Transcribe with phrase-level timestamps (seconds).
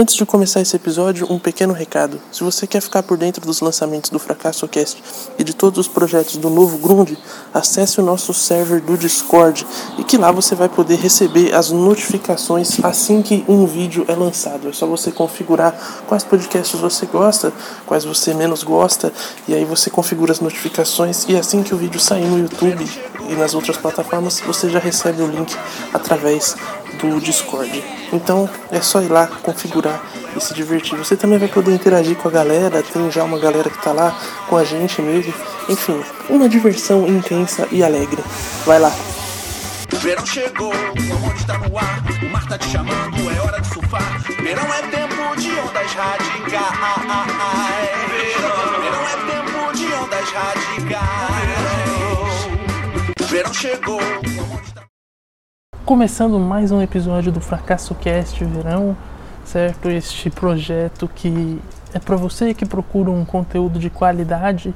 [0.00, 2.20] Antes de começar esse episódio, um pequeno recado.
[2.30, 5.02] Se você quer ficar por dentro dos lançamentos do Fracasso Cast
[5.36, 7.18] e de todos os projetos do novo Grund,
[7.52, 9.66] acesse o nosso server do Discord
[9.98, 14.68] e que lá você vai poder receber as notificações assim que um vídeo é lançado.
[14.68, 15.76] É só você configurar
[16.06, 17.52] quais podcasts você gosta,
[17.84, 19.12] quais você menos gosta,
[19.48, 22.88] e aí você configura as notificações e assim que o vídeo sair no YouTube
[23.28, 25.54] e nas outras plataformas, você já recebe o link
[25.92, 26.56] através
[26.94, 27.84] do Discord.
[28.12, 30.00] Então é só ir lá configurar
[30.36, 30.96] e se divertir.
[30.98, 34.16] Você também vai poder interagir com a galera, tem já uma galera que tá lá
[34.48, 35.32] com a gente mesmo.
[35.68, 38.22] Enfim, uma diversão intensa e alegre.
[38.64, 38.92] Vai lá.
[39.96, 43.68] Verão chegou, o amor está no ar, o mar tá te chamando, é hora de
[43.68, 44.20] surfar.
[44.42, 46.78] Verão é tempo de ondas radicais.
[48.10, 51.78] Verão, verão é tempo de ondas radicais.
[53.28, 54.37] Verão chegou, o amor está
[55.88, 58.94] Começando mais um episódio do Fracasso Cast Verão,
[59.42, 59.88] certo?
[59.88, 61.58] Este projeto que
[61.94, 64.74] é para você que procura um conteúdo de qualidade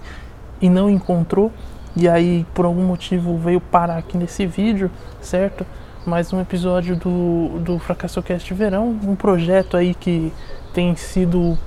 [0.59, 1.53] e não encontrou,
[1.95, 5.67] e aí por algum motivo veio parar aqui nesse vídeo, certo?
[6.07, 10.33] Mais um episódio do, do Fracasso Cast Verão, um projeto aí que
[10.73, 11.59] tem sido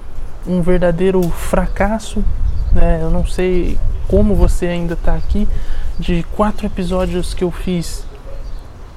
[0.47, 2.25] um verdadeiro fracasso,
[2.71, 2.97] né?
[2.99, 5.47] Eu não sei como você ainda está aqui,
[5.99, 8.03] de quatro episódios que eu fiz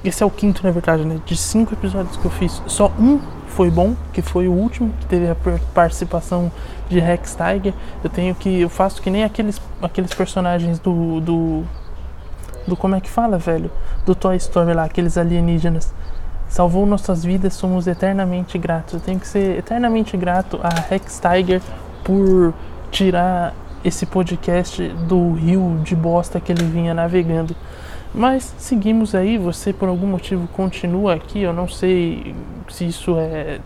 [0.03, 1.19] esse é o quinto, na verdade, né?
[1.25, 5.05] De cinco episódios que eu fiz, só um foi bom, que foi o último, que
[5.07, 5.35] teve a
[5.73, 6.51] participação
[6.87, 7.73] de Rex Tiger.
[8.03, 8.61] Eu tenho que.
[8.61, 11.19] Eu faço que nem aqueles, aqueles personagens do.
[11.19, 11.63] do.
[12.65, 13.69] do como é que fala, velho?
[14.05, 15.93] Do Toy Story lá, aqueles alienígenas.
[16.47, 18.93] Salvou nossas vidas, somos eternamente gratos.
[18.93, 21.61] Eu tenho que ser eternamente grato a Rex Tiger
[22.03, 22.53] por
[22.89, 23.53] tirar
[23.83, 27.55] esse podcast do rio de bosta que ele vinha navegando.
[28.13, 32.35] Mas seguimos aí, você por algum motivo continua aqui, eu não sei
[32.67, 33.59] se isso é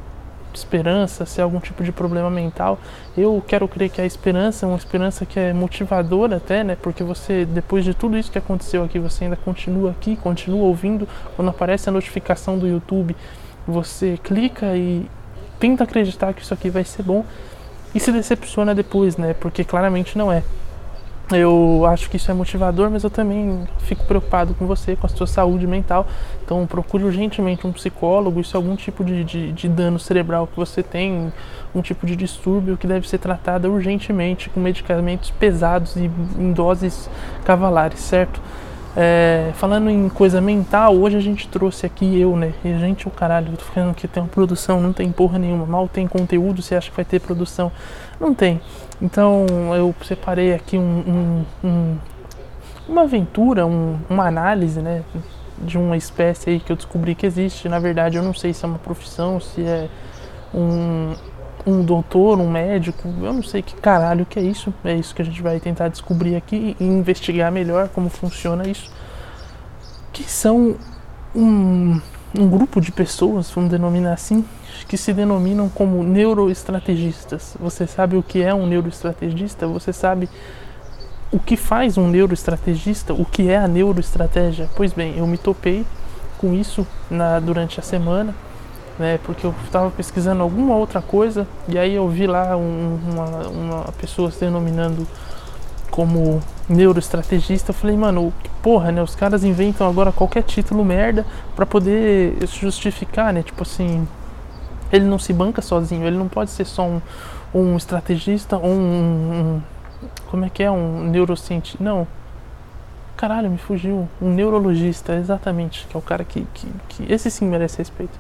[0.53, 2.77] esperança, se é algum tipo de problema mental.
[3.17, 6.77] Eu quero crer que a esperança é uma esperança que é motivadora até, né?
[6.80, 11.07] Porque você, depois de tudo isso que aconteceu aqui, você ainda continua aqui, continua ouvindo.
[11.35, 13.16] Quando aparece a notificação do YouTube,
[13.68, 15.06] você clica e
[15.59, 17.25] tenta acreditar que isso aqui vai ser bom
[17.95, 19.34] e se decepciona depois, né?
[19.34, 20.44] Porque claramente não é.
[21.38, 25.09] Eu acho que isso é motivador, mas eu também fico preocupado com você, com a
[25.09, 26.07] sua saúde mental.
[26.44, 28.39] Então procure urgentemente um psicólogo.
[28.39, 31.31] Isso é algum tipo de, de, de dano cerebral que você tem,
[31.73, 37.09] um tipo de distúrbio que deve ser tratado urgentemente com medicamentos pesados e em doses
[37.44, 38.41] cavalares, certo?
[38.95, 42.53] É, falando em coisa mental, hoje a gente trouxe aqui eu, né?
[42.63, 45.39] E a gente, o caralho, eu tô falando que tem uma produção, não tem porra
[45.39, 45.65] nenhuma.
[45.65, 47.71] Mal tem conteúdo, você acha que vai ter produção?
[48.19, 48.61] Não tem.
[49.03, 51.97] Então eu separei aqui um, um, um,
[52.88, 55.03] uma aventura, uma análise, né?
[55.58, 57.68] De uma espécie aí que eu descobri que existe.
[57.68, 59.90] Na verdade, eu não sei se é uma profissão, se é
[60.53, 61.13] um,
[61.68, 64.74] um doutor, um médico, eu não sei que caralho que é isso.
[64.86, 68.90] É isso que a gente vai tentar descobrir aqui e investigar melhor como funciona isso.
[70.13, 70.78] Que são
[71.36, 72.00] um,
[72.40, 74.46] um grupo de pessoas, vamos denominar assim,
[74.85, 77.55] que se denominam como neuroestrategistas.
[77.59, 79.67] Você sabe o que é um neuroestrategista?
[79.67, 80.29] Você sabe
[81.31, 83.13] o que faz um neuroestrategista?
[83.13, 84.69] O que é a neuroestratégia?
[84.75, 85.85] Pois bem, eu me topei
[86.38, 88.35] com isso na, durante a semana
[88.97, 89.19] né?
[89.23, 93.91] Porque eu estava pesquisando alguma outra coisa e aí eu vi lá um, uma, uma
[93.94, 95.07] pessoa se denominando
[95.89, 97.71] como neuroestrategista.
[97.71, 99.01] Eu falei, mano, porra, né?
[99.01, 103.44] Os caras inventam agora qualquer título merda para poder justificar, né?
[103.44, 104.07] Tipo assim,
[104.94, 107.02] ele não se banca sozinho, ele não pode ser só um,
[107.54, 109.62] um estrategista ou um, um,
[110.30, 110.72] Como é que é?
[110.72, 111.84] Um neurocientista.
[111.84, 112.08] Não.
[113.18, 114.08] Caralho, me fugiu.
[114.22, 115.86] Um neurologista, exatamente.
[115.88, 117.12] Que é o cara que, que, que.
[117.12, 118.18] Esse sim merece respeito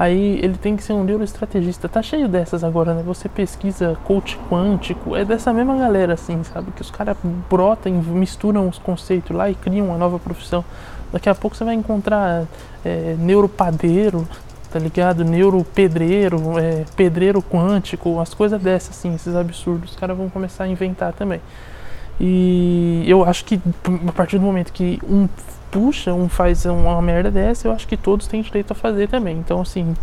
[0.00, 1.86] aí ele tem que ser um neuroestrategista.
[1.86, 3.02] Tá cheio dessas agora, né?
[3.04, 6.72] Você pesquisa coach quântico, é dessa mesma galera, assim, sabe?
[6.72, 7.18] Que os caras
[7.50, 10.64] brotam, misturam os conceitos lá e criam uma nova profissão.
[11.12, 12.46] Daqui a pouco você vai encontrar
[12.82, 14.26] é, neuropadeiro,
[14.70, 15.24] tá ligado?
[15.24, 19.90] Neuropedreiro, é, pedreiro quântico, as coisas dessas, assim, esses absurdos.
[19.90, 21.40] Os caras vão começar a inventar também.
[22.18, 23.60] E eu acho que
[24.06, 25.26] a partir do momento que um
[25.70, 29.38] puxa, um faz uma merda dessa, eu acho que todos têm direito a fazer também.
[29.38, 29.94] Então, assim,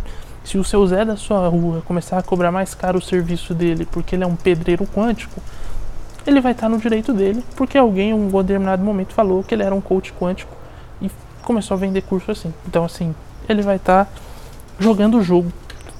[0.42, 3.86] se o seu Zé da sua rua começar a cobrar mais caro o serviço dele
[3.90, 5.40] porque ele é um pedreiro quântico,
[6.26, 9.62] ele vai estar no direito dele, porque alguém em um determinado momento falou que ele
[9.62, 10.54] era um coach quântico
[11.00, 11.10] e
[11.42, 12.52] começou a vender curso assim.
[12.66, 13.14] Então, assim,
[13.48, 14.10] ele vai estar
[14.78, 15.52] jogando o jogo.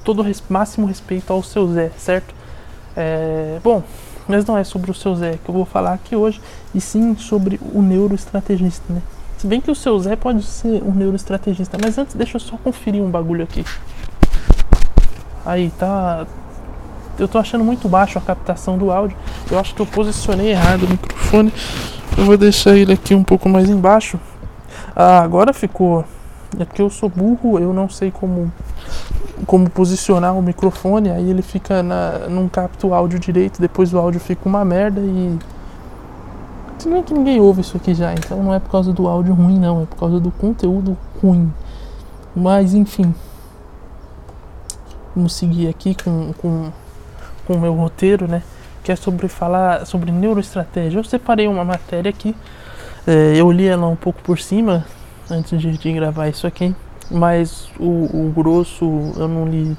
[0.03, 2.33] Todo res máximo respeito ao seu Zé, certo?
[2.95, 3.83] É, bom,
[4.27, 6.41] mas não é sobre o seu Zé que eu vou falar aqui hoje,
[6.73, 9.01] e sim sobre o neuroestrategista, né?
[9.37, 12.57] Se bem que o seu Zé pode ser um neuroestrategista, mas antes deixa eu só
[12.57, 13.63] conferir um bagulho aqui.
[15.45, 16.27] Aí tá.
[17.17, 19.15] Eu tô achando muito baixo a captação do áudio.
[19.49, 21.53] Eu acho que eu posicionei errado o microfone.
[22.17, 24.19] Eu vou deixar ele aqui um pouco mais embaixo.
[24.95, 26.03] Ah, agora ficou.
[26.59, 28.51] É porque eu sou burro, eu não sei como
[29.45, 33.97] como posicionar o microfone, aí ele fica na, não capta o áudio direito, depois o
[33.97, 35.37] áudio fica uma merda e
[36.77, 39.33] se bem que ninguém ouve isso aqui já, então não é por causa do áudio
[39.33, 41.51] ruim não, é por causa do conteúdo ruim.
[42.35, 43.13] Mas enfim.
[45.15, 46.71] Vamos seguir aqui com, com,
[47.45, 48.43] com o meu roteiro, né?
[48.83, 50.99] Que é sobre falar sobre neuroestratégia.
[50.99, 52.35] Eu separei uma matéria aqui.
[53.05, 54.85] É, eu li ela um pouco por cima
[55.29, 56.73] antes de, de gravar isso aqui.
[57.09, 58.85] Mas o, o grosso
[59.17, 59.75] eu não li.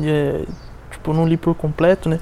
[0.00, 0.44] É,
[0.90, 2.20] tipo, eu não li por completo, né?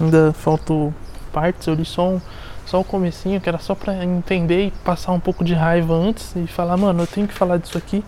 [0.00, 0.92] Ainda faltou
[1.32, 2.20] partes, eu li só um,
[2.66, 6.34] só o comecinho, que era só pra entender e passar um pouco de raiva antes
[6.36, 8.04] e falar, mano, eu tenho que falar disso aqui.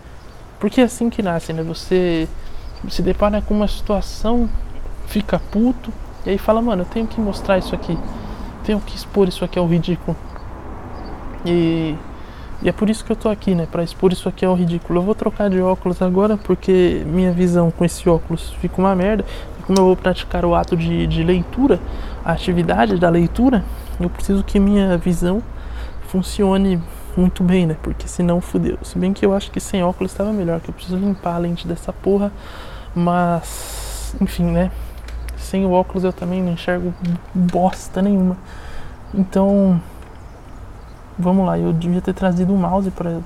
[0.59, 1.61] Porque é assim que nasce, né?
[1.63, 2.27] Você
[2.89, 4.49] se depara com uma situação,
[5.07, 5.91] fica puto,
[6.25, 7.97] e aí fala, mano, eu tenho que mostrar isso aqui.
[8.63, 10.17] Tenho que expor isso aqui ao ridículo.
[11.45, 11.95] E,
[12.61, 13.67] e é por isso que eu tô aqui, né?
[13.71, 14.99] Pra expor isso aqui ao ridículo.
[14.99, 19.23] Eu vou trocar de óculos agora, porque minha visão com esse óculos fica uma merda.
[19.59, 21.79] E como eu vou praticar o ato de, de leitura,
[22.25, 23.63] a atividade da leitura,
[23.99, 25.41] eu preciso que minha visão
[26.07, 26.81] funcione
[27.15, 27.75] muito bem, né?
[27.83, 28.79] Porque senão fudeu.
[28.81, 31.37] Se bem que eu acho que sem óculos estava melhor, que eu preciso limpar a
[31.37, 32.31] lente dessa porra.
[32.95, 34.71] Mas, enfim, né?
[35.37, 36.91] Sem o óculos eu também não enxergo
[37.33, 38.35] bosta nenhuma.
[39.13, 39.79] Então,
[41.17, 41.57] vamos lá.
[41.57, 43.19] Eu devia ter trazido um mouse para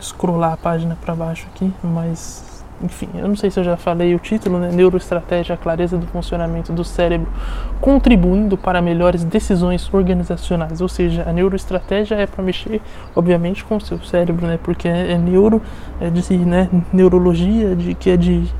[0.00, 2.50] scrollar a página para baixo aqui, mas
[2.82, 4.70] enfim, eu não sei se eu já falei o título, né?
[4.72, 7.30] Neuroestratégia, a clareza do funcionamento do cérebro,
[7.78, 10.80] contribuindo para melhores decisões organizacionais.
[10.80, 12.80] Ou seja, a neuroestratégia é para mexer,
[13.14, 14.58] obviamente, com o seu cérebro, né?
[14.62, 15.60] Porque é, é neuro,
[16.00, 16.70] é de né?
[16.90, 18.50] neurologia, de que é de,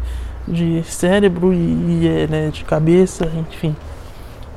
[0.47, 2.51] de cérebro e, e é né?
[2.51, 3.75] de cabeça, enfim.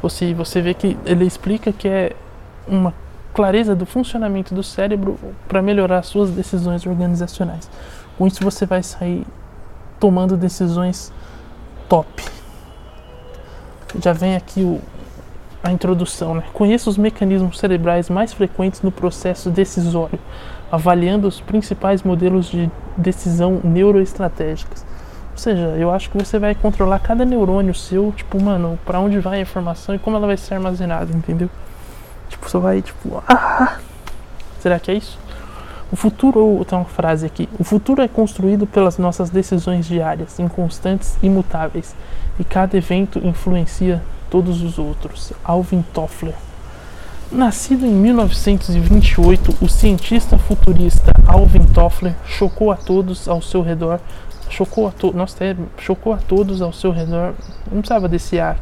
[0.02, 2.12] Você, você vê que ele explica que é
[2.68, 2.94] uma
[3.34, 7.70] clareza do funcionamento do cérebro para melhorar suas decisões organizacionais.
[8.18, 9.26] Com isso você vai sair
[10.00, 11.12] tomando decisões
[11.90, 12.24] top.
[14.00, 14.80] Já vem aqui o,
[15.64, 16.36] a introdução.
[16.36, 16.44] Né?
[16.54, 20.20] Conheça os mecanismos cerebrais mais frequentes no processo decisório,
[20.72, 24.86] avaliando os principais modelos de decisão neuroestratégicas.
[25.32, 29.20] Ou seja, eu acho que você vai controlar cada neurônio seu, tipo, mano, para onde
[29.20, 31.50] vai a informação e como ela vai ser armazenada, entendeu?
[32.44, 33.78] Você vai, tipo, ah,
[34.60, 35.18] será que é isso?
[35.92, 41.18] O futuro, tem uma frase aqui: o futuro é construído pelas nossas decisões diárias, inconstantes
[41.22, 41.96] e imutáveis,
[42.40, 45.32] e cada evento influencia todos os outros.
[45.44, 46.34] Alvin Toffler.
[47.32, 54.00] Nascido em 1928, o cientista futurista Alvin Toffler chocou a todos ao seu redor.
[54.50, 55.16] Chocou a todos.
[55.16, 57.34] Nossa, é, chocou a todos ao seu redor.
[57.72, 58.58] Não precisava desse ar.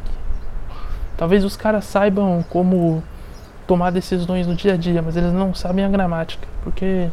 [1.16, 3.02] Talvez os caras saibam como
[3.72, 7.08] tomar decisões no dia a dia, mas eles não sabem a gramática, porque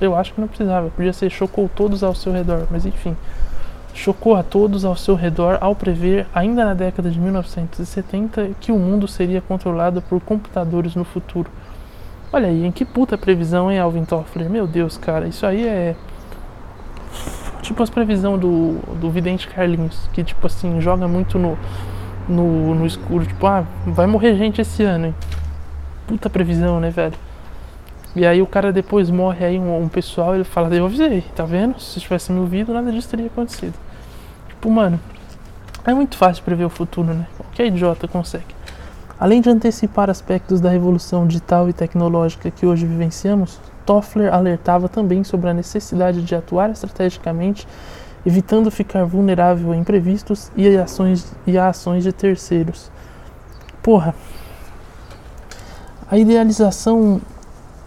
[0.00, 3.16] eu acho que não precisava, podia ser chocou todos ao seu redor, mas enfim.
[3.92, 8.78] Chocou a todos ao seu redor ao prever, ainda na década de 1970, que o
[8.78, 11.50] mundo seria controlado por computadores no futuro.
[12.32, 14.48] Olha aí, em que puta previsão, hein, Alvin Toffler?
[14.48, 15.96] Meu Deus, cara, isso aí é.
[17.60, 21.58] Tipo as previsões do, do vidente Carlinhos, que tipo assim, joga muito no,
[22.28, 25.14] no, no escuro, tipo, ah, vai morrer gente esse ano, hein?
[26.08, 27.14] Puta previsão, né, velho?
[28.16, 31.44] E aí o cara depois morre aí um, um pessoal, ele fala, eu avisei, tá
[31.44, 31.78] vendo?
[31.78, 33.74] Se tivesse me ouvido, nada disso teria acontecido.
[34.48, 34.98] Tipo, mano,
[35.84, 37.26] é muito fácil prever o futuro, né?
[37.36, 38.56] Qualquer idiota consegue.
[39.20, 45.22] Além de antecipar aspectos da revolução digital e tecnológica que hoje vivenciamos, Toffler alertava também
[45.22, 47.68] sobre a necessidade de atuar estrategicamente,
[48.24, 52.90] evitando ficar vulnerável a imprevistos e a ações, e a ações de terceiros.
[53.82, 54.14] Porra,
[56.10, 57.20] a idealização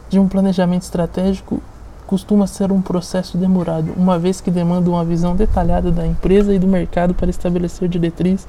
[0.09, 1.61] de um planejamento estratégico
[2.05, 6.59] costuma ser um processo demorado, uma vez que demanda uma visão detalhada da empresa e
[6.59, 8.45] do mercado para estabelecer diretrizes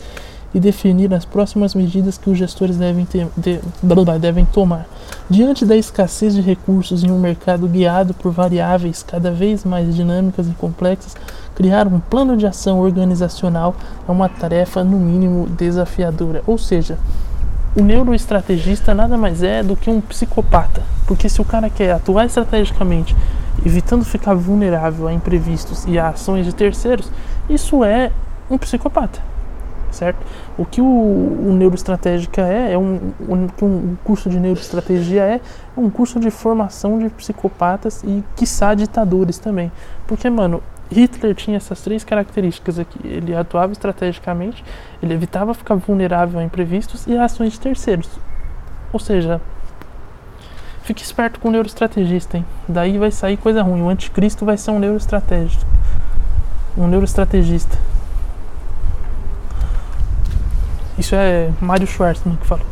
[0.55, 3.61] e definir as próximas medidas que os gestores devem, ter, de,
[4.21, 4.87] devem tomar.
[5.31, 10.47] Diante da escassez de recursos em um mercado guiado por variáveis cada vez mais dinâmicas
[10.49, 11.14] e complexas,
[11.55, 13.75] criar um plano de ação organizacional
[14.07, 16.43] é uma tarefa, no mínimo, desafiadora.
[16.47, 16.99] Ou seja,
[17.75, 20.83] o neuroestrategista nada mais é do que um psicopata.
[21.07, 23.17] Porque se o cara quer atuar estrategicamente,
[23.64, 27.11] evitando ficar vulnerável a imprevistos e a ações de terceiros,
[27.49, 28.11] isso é
[28.50, 29.21] um psicopata.
[29.91, 30.25] Certo?
[30.57, 35.81] O que o, o neuroestratégica é, é um, um, um curso de neuroestratégia é, é
[35.81, 39.71] um curso de formação de psicopatas e, quiçá, ditadores também.
[40.07, 42.99] Porque, mano, Hitler tinha essas três características aqui.
[43.04, 44.64] Ele atuava estrategicamente,
[45.02, 48.08] ele evitava ficar vulnerável a imprevistos e a ações de terceiros.
[48.92, 49.40] Ou seja,
[50.82, 52.46] fique esperto com o neuroestrategista, hein?
[52.68, 53.82] Daí vai sair coisa ruim.
[53.82, 55.64] O anticristo vai ser um neuroestratégico.
[56.76, 57.78] Um neuroestrategista.
[60.99, 62.72] Isso é Mário Schwartzman que falou.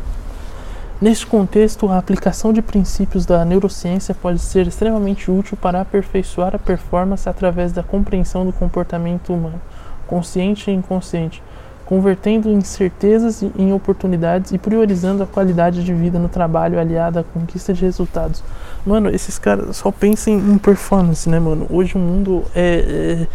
[1.01, 6.59] Neste contexto, a aplicação de princípios da neurociência pode ser extremamente útil para aperfeiçoar a
[6.59, 9.59] performance através da compreensão do comportamento humano,
[10.07, 11.43] consciente e inconsciente,
[11.87, 17.73] convertendo incertezas em oportunidades e priorizando a qualidade de vida no trabalho aliada à conquista
[17.73, 18.45] de resultados.
[18.85, 21.67] Mano, esses caras só pensam em performance, né, mano?
[21.71, 23.27] Hoje o mundo é,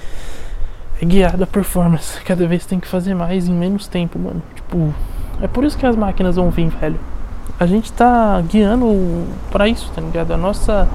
[1.00, 2.22] é, é guiado a performance.
[2.22, 4.44] Cada vez tem que fazer mais em menos tempo, mano.
[4.54, 4.94] Tipo,
[5.42, 7.15] é por isso que as máquinas vão vir, velho
[7.60, 10.32] a gente tá guiando para isso, tá ligado?
[10.32, 10.88] A nossa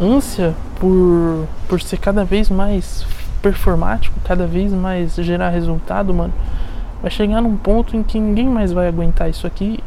[0.00, 3.04] ânsia por, por ser cada vez mais
[3.42, 6.32] performático, cada vez mais gerar resultado, mano,
[7.02, 9.80] vai chegar num ponto em que ninguém mais vai aguentar isso aqui.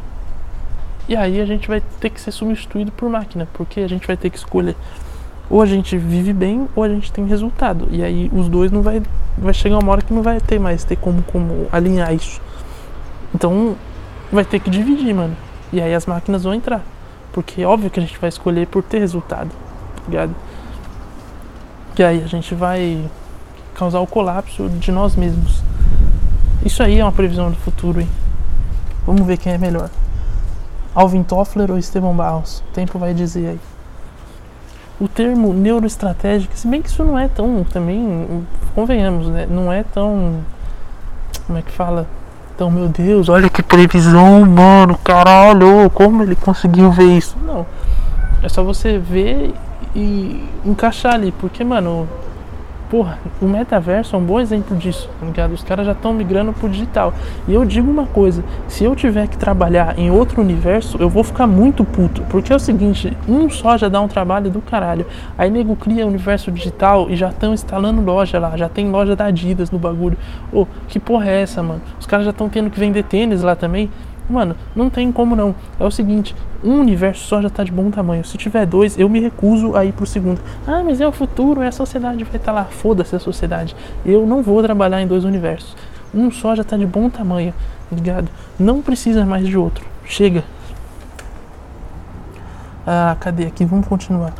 [1.08, 4.16] E aí a gente vai ter que ser substituído por máquina, porque a gente vai
[4.16, 4.76] ter que escolher
[5.48, 7.88] ou a gente vive bem ou a gente tem resultado.
[7.90, 9.02] E aí os dois não vai
[9.36, 12.40] vai chegar uma hora que não vai ter mais ter como como alinhar isso.
[13.34, 13.76] Então
[14.32, 15.36] vai ter que dividir, mano.
[15.74, 16.82] E aí as máquinas vão entrar.
[17.32, 20.34] Porque é óbvio que a gente vai escolher por ter resultado, tá ligado?
[21.98, 23.04] E aí a gente vai
[23.74, 25.64] causar o colapso de nós mesmos.
[26.64, 28.08] Isso aí é uma previsão do futuro, hein?
[29.04, 29.90] Vamos ver quem é melhor.
[30.94, 32.60] Alvin Toffler ou Estevão Barros?
[32.60, 33.60] O tempo vai dizer aí.
[35.00, 39.44] O termo neuroestratégico, se bem que isso não é tão também, convenhamos, né?
[39.50, 40.40] Não é tão.
[41.48, 42.06] Como é que fala?
[42.54, 47.36] Então, meu Deus, olha que previsão, mano, caralho, como ele conseguiu ver isso?
[47.44, 47.66] Não,
[48.40, 49.52] é só você ver
[49.94, 52.08] e encaixar ali, porque, mano,
[52.90, 55.52] porra, o metaverso é um bom exemplo disso, tá ligado?
[55.52, 57.12] Os caras já estão migrando pro digital.
[57.46, 61.24] E eu digo uma coisa, se eu tiver que trabalhar em outro universo, eu vou
[61.24, 65.06] ficar muito puto, porque é o seguinte, um só já dá um trabalho do caralho.
[65.36, 69.26] Aí nego cria universo digital e já estão instalando loja lá, já tem loja da
[69.26, 70.16] Adidas no bagulho.
[70.52, 71.80] Ô, oh, que porra é essa, mano?
[71.98, 73.90] Os caras já estão tendo que vender tênis lá também.
[74.28, 75.54] Mano, não tem como não.
[75.78, 78.24] É o seguinte, um universo só já tá de bom tamanho.
[78.24, 80.40] Se tiver dois, eu me recuso a ir pro segundo.
[80.66, 82.64] Ah, mas é o futuro, é a sociedade vai estar tá lá.
[82.64, 83.76] Foda-se a sociedade.
[84.04, 85.76] Eu não vou trabalhar em dois universos.
[86.14, 87.52] Um só já tá de bom tamanho,
[87.92, 88.30] ligado?
[88.58, 89.84] Não precisa mais de outro.
[90.06, 90.42] Chega.
[92.86, 93.64] Ah, cadê aqui?
[93.64, 94.32] Vamos continuar.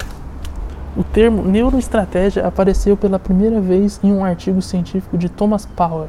[0.96, 6.08] O termo neuroestratégia apareceu pela primeira vez em um artigo científico de Thomas Powell,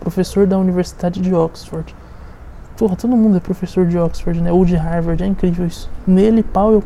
[0.00, 1.94] professor da Universidade de Oxford
[2.84, 4.52] Porra, todo mundo é professor de Oxford, né?
[4.52, 5.88] Ou de Harvard, é incrível isso.
[6.06, 6.82] Nele, Powell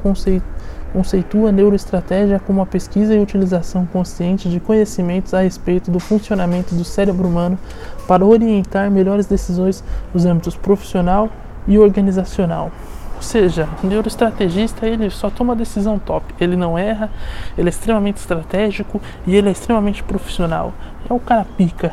[0.92, 6.84] conceitua neuroestratégia como a pesquisa e utilização consciente de conhecimentos a respeito do funcionamento do
[6.84, 7.58] cérebro humano
[8.06, 9.82] para orientar melhores decisões
[10.14, 11.28] nos âmbitos profissional
[11.66, 12.70] e organizacional.
[13.16, 16.32] Ou seja, o neuroestrategista ele só toma decisão top.
[16.38, 17.10] Ele não erra,
[17.58, 20.72] ele é extremamente estratégico e ele é extremamente profissional.
[21.10, 21.92] É o cara pica,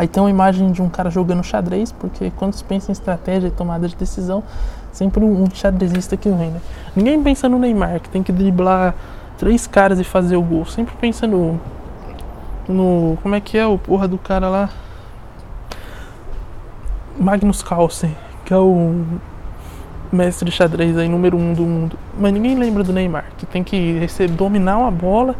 [0.00, 3.48] Aí tem uma imagem de um cara jogando xadrez, porque quando se pensa em estratégia
[3.48, 4.42] e tomada de decisão,
[4.90, 6.60] sempre um xadrezista que vem, né?
[6.96, 8.94] Ninguém pensa no Neymar, que tem que driblar
[9.36, 10.64] três caras e fazer o gol.
[10.64, 11.60] Sempre pensa no.
[12.66, 13.18] No.
[13.22, 14.70] Como é que é o porra do cara lá?
[17.18, 18.16] Magnus Carlsen,
[18.46, 19.04] que é o
[20.10, 21.98] mestre de xadrez aí, número um do mundo.
[22.18, 25.36] Mas ninguém lembra do Neymar, que tem que receber, dominar uma bola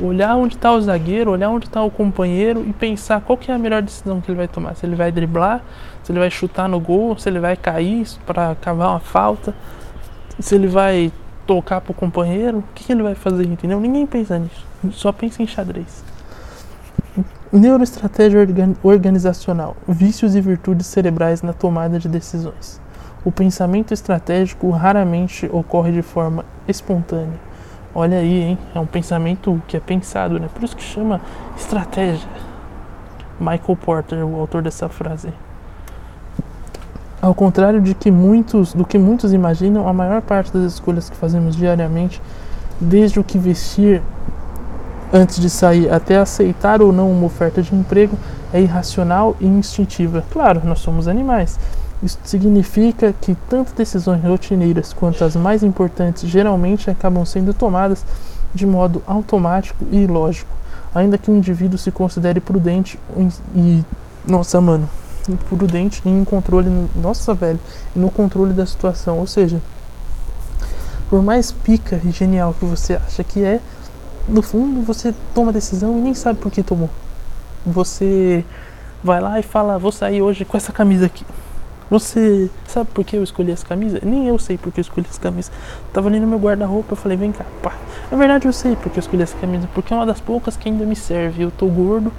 [0.00, 3.54] olhar onde está o zagueiro, olhar onde está o companheiro e pensar qual que é
[3.54, 4.74] a melhor decisão que ele vai tomar.
[4.76, 5.62] Se ele vai driblar,
[6.02, 9.54] se ele vai chutar no gol, se ele vai cair para cavar uma falta,
[10.38, 11.12] se ele vai
[11.46, 13.80] tocar para o companheiro, o que, que ele vai fazer, entendeu?
[13.80, 16.04] Ninguém pensa nisso, só pensa em xadrez.
[17.50, 18.40] Neuroestratégia
[18.82, 22.80] organizacional, vícios e virtudes cerebrais na tomada de decisões.
[23.24, 27.47] O pensamento estratégico raramente ocorre de forma espontânea
[28.00, 28.58] Olha aí, hein?
[28.76, 30.48] É um pensamento que é pensado, né?
[30.54, 31.20] Por isso que chama
[31.56, 32.28] estratégia.
[33.40, 35.32] Michael Porter, o autor dessa frase.
[37.20, 41.16] Ao contrário de que muitos, do que muitos imaginam, a maior parte das escolhas que
[41.16, 42.22] fazemos diariamente,
[42.80, 44.00] desde o que vestir
[45.12, 48.16] antes de sair até aceitar ou não uma oferta de emprego,
[48.52, 50.22] é irracional e instintiva.
[50.30, 51.58] Claro, nós somos animais,
[52.02, 58.04] isso significa que tanto decisões rotineiras quanto as mais importantes geralmente acabam sendo tomadas
[58.54, 60.50] de modo automático e ilógico,
[60.94, 62.98] ainda que o indivíduo se considere prudente
[63.54, 63.84] e
[64.26, 64.88] nossa, mano,
[65.48, 67.58] prudente em controle, nossa, velho,
[67.94, 69.60] no controle da situação, ou seja,
[71.10, 73.60] por mais pica e genial que você acha que é,
[74.28, 76.90] no fundo você toma a decisão e nem sabe por que tomou.
[77.66, 78.44] Você
[79.02, 81.24] vai lá e fala, vou sair hoje com essa camisa aqui.
[81.90, 83.98] Você sabe por que eu escolhi essa camisa?
[84.02, 85.50] Nem eu sei por que eu escolhi essa camisa.
[85.92, 87.74] Tava ali no meu guarda-roupa, eu falei, vem cá, pá.
[88.10, 90.56] Na verdade eu sei por que eu escolhi essa camisa, porque é uma das poucas
[90.56, 91.42] que ainda me serve.
[91.42, 92.12] Eu tô gordo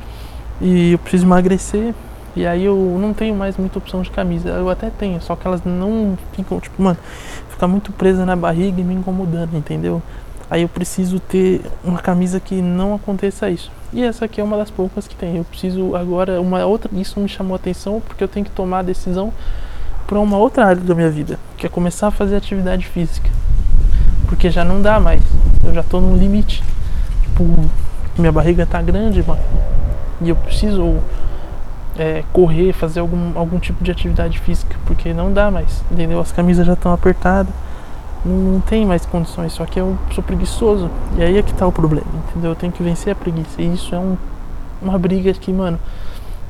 [0.59, 1.93] e eu preciso emagrecer.
[2.35, 4.49] E aí eu não tenho mais muita opção de camisa.
[4.49, 6.97] Eu até tenho, só que elas não ficam, tipo, mano,
[7.49, 10.01] fica muito presa na barriga e me incomodando, entendeu?
[10.49, 13.71] Aí eu preciso ter uma camisa que não aconteça isso.
[13.93, 15.37] E essa aqui é uma das poucas que tem.
[15.37, 18.79] Eu preciso agora uma outra, isso me chamou a atenção porque eu tenho que tomar
[18.79, 19.31] a decisão
[20.07, 23.29] para uma outra área da minha vida, que é começar a fazer atividade física.
[24.27, 25.21] Porque já não dá mais.
[25.63, 26.63] Eu já tô no limite.
[27.23, 27.43] Tipo,
[28.17, 29.41] minha barriga tá grande, mano.
[30.21, 30.97] E eu preciso
[31.97, 36.19] é, correr, fazer algum, algum tipo de atividade física, porque não dá mais, entendeu?
[36.19, 37.53] As camisas já estão apertadas
[38.25, 40.89] não tem mais condições, só que eu sou preguiçoso.
[41.17, 42.51] E aí é que tá o problema, entendeu?
[42.51, 43.61] Eu tenho que vencer a preguiça.
[43.61, 44.17] E isso é um,
[44.81, 45.79] uma briga que, mano,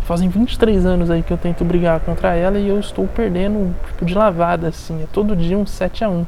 [0.04, 4.06] fazem 23 anos aí que eu tento brigar contra ela e eu estou perdendo tipo,
[4.06, 5.04] de lavada, assim.
[5.04, 6.26] É todo dia um 7 a 1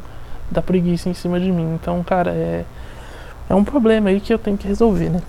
[0.51, 1.74] da preguiça em cima de mim.
[1.74, 2.65] Então, cara, é,
[3.50, 5.21] é um problema aí que eu tenho que resolver, né?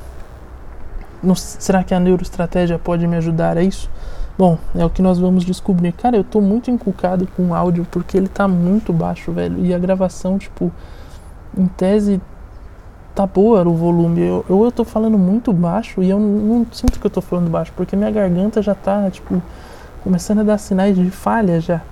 [1.23, 3.89] Não, será que a neuroestratégia pode me ajudar a isso?
[4.37, 5.93] Bom, é o que nós vamos descobrir.
[5.93, 9.65] Cara, eu tô muito encucado com o áudio porque ele tá muito baixo, velho.
[9.65, 10.73] E a gravação, tipo,
[11.57, 12.21] em tese
[13.15, 14.21] tá boa o volume.
[14.23, 17.21] Eu, eu, eu tô falando muito baixo e eu não, não sinto que eu tô
[17.21, 19.43] falando baixo, porque minha garganta já tá, tipo,
[20.03, 21.83] começando a dar sinais de falha já.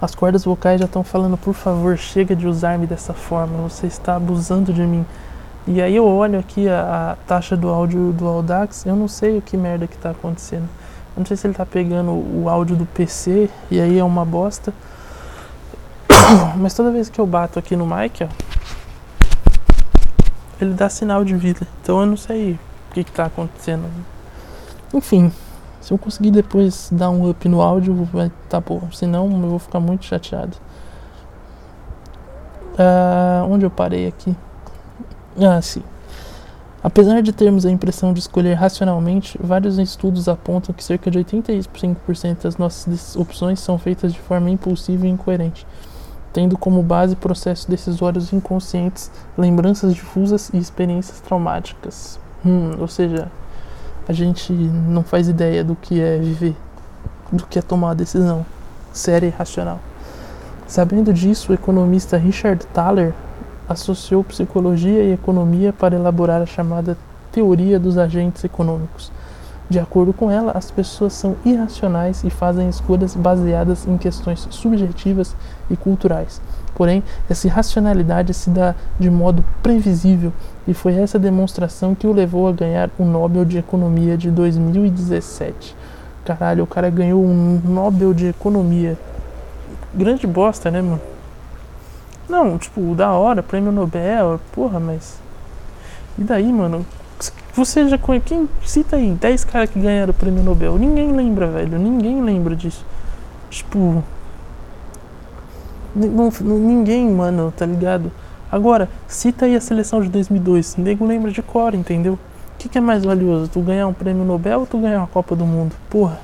[0.00, 4.16] As cordas vocais já estão falando, por favor, chega de usar-me dessa forma, você está
[4.16, 5.04] abusando de mim.
[5.66, 9.38] E aí eu olho aqui a, a, taxa do áudio do Audax, eu não sei
[9.38, 10.68] o que merda que está acontecendo.
[11.16, 14.24] Eu não sei se ele está pegando o áudio do PC e aí é uma
[14.24, 14.74] bosta.
[16.56, 18.28] Mas toda vez que eu bato aqui no mic, ó,
[20.60, 21.66] ele dá sinal de vida.
[21.80, 22.58] Então eu não sei
[22.90, 23.84] o que está acontecendo.
[24.92, 25.32] Enfim,
[25.80, 28.90] se eu conseguir depois dar um up no áudio, vai tá bom.
[28.90, 30.56] Senão eu vou ficar muito chateado.
[32.72, 34.34] Uh, onde eu parei aqui?
[35.38, 35.82] Ah, sim.
[36.84, 42.42] Apesar de termos a impressão de escolher racionalmente, vários estudos apontam que cerca de 85%
[42.42, 45.66] das nossas opções são feitas de forma impulsiva e incoerente,
[46.30, 52.20] tendo como base processos decisórios inconscientes, lembranças difusas e experiências traumáticas.
[52.44, 53.32] Hum, ou seja,
[54.06, 56.54] a gente não faz ideia do que é viver,
[57.32, 58.44] do que é tomar uma decisão
[58.92, 59.80] séria e racional.
[60.66, 63.14] Sabendo disso, o economista Richard Thaler
[63.68, 66.96] associou psicologia e economia para elaborar a chamada
[67.32, 69.10] teoria dos agentes econômicos.
[69.68, 75.34] De acordo com ela, as pessoas são irracionais e fazem escolhas baseadas em questões subjetivas
[75.70, 76.40] e culturais.
[76.74, 80.32] Porém, essa irracionalidade se dá de modo previsível
[80.68, 85.74] e foi essa demonstração que o levou a ganhar o Nobel de Economia de 2017.
[86.24, 88.98] Caralho, o cara ganhou um Nobel de Economia.
[89.94, 91.13] Grande bosta, né, mano?
[92.28, 95.18] Não, tipo, da hora, prêmio Nobel, porra, mas.
[96.18, 96.86] E daí, mano?
[97.54, 98.26] Você já conhece.
[98.26, 100.76] Quem cita aí 10 caras que ganharam o prêmio Nobel?
[100.76, 101.78] Ninguém lembra, velho.
[101.78, 102.84] Ninguém lembra disso.
[103.50, 104.02] Tipo.
[105.94, 108.10] Não, ninguém, mano, tá ligado?
[108.50, 110.76] Agora, cita aí a seleção de 2002.
[110.76, 112.14] Nego lembra de cor, entendeu?
[112.14, 112.18] O
[112.58, 113.48] que, que, é mais valioso?
[113.48, 115.74] Tu ganhar um prêmio Nobel ou tu ganhar uma Copa do Mundo?
[115.90, 116.20] Porra,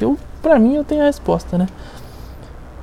[0.00, 1.66] eu, pra mim, eu tenho a resposta, né?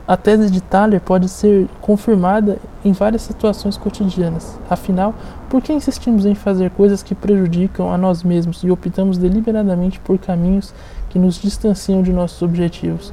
[0.08, 4.56] A tese de Thaler pode ser confirmada em várias situações cotidianas.
[4.70, 5.16] Afinal,
[5.50, 10.20] por que insistimos em fazer coisas que prejudicam a nós mesmos e optamos deliberadamente por
[10.20, 10.72] caminhos
[11.10, 13.12] que nos distanciam de nossos objetivos?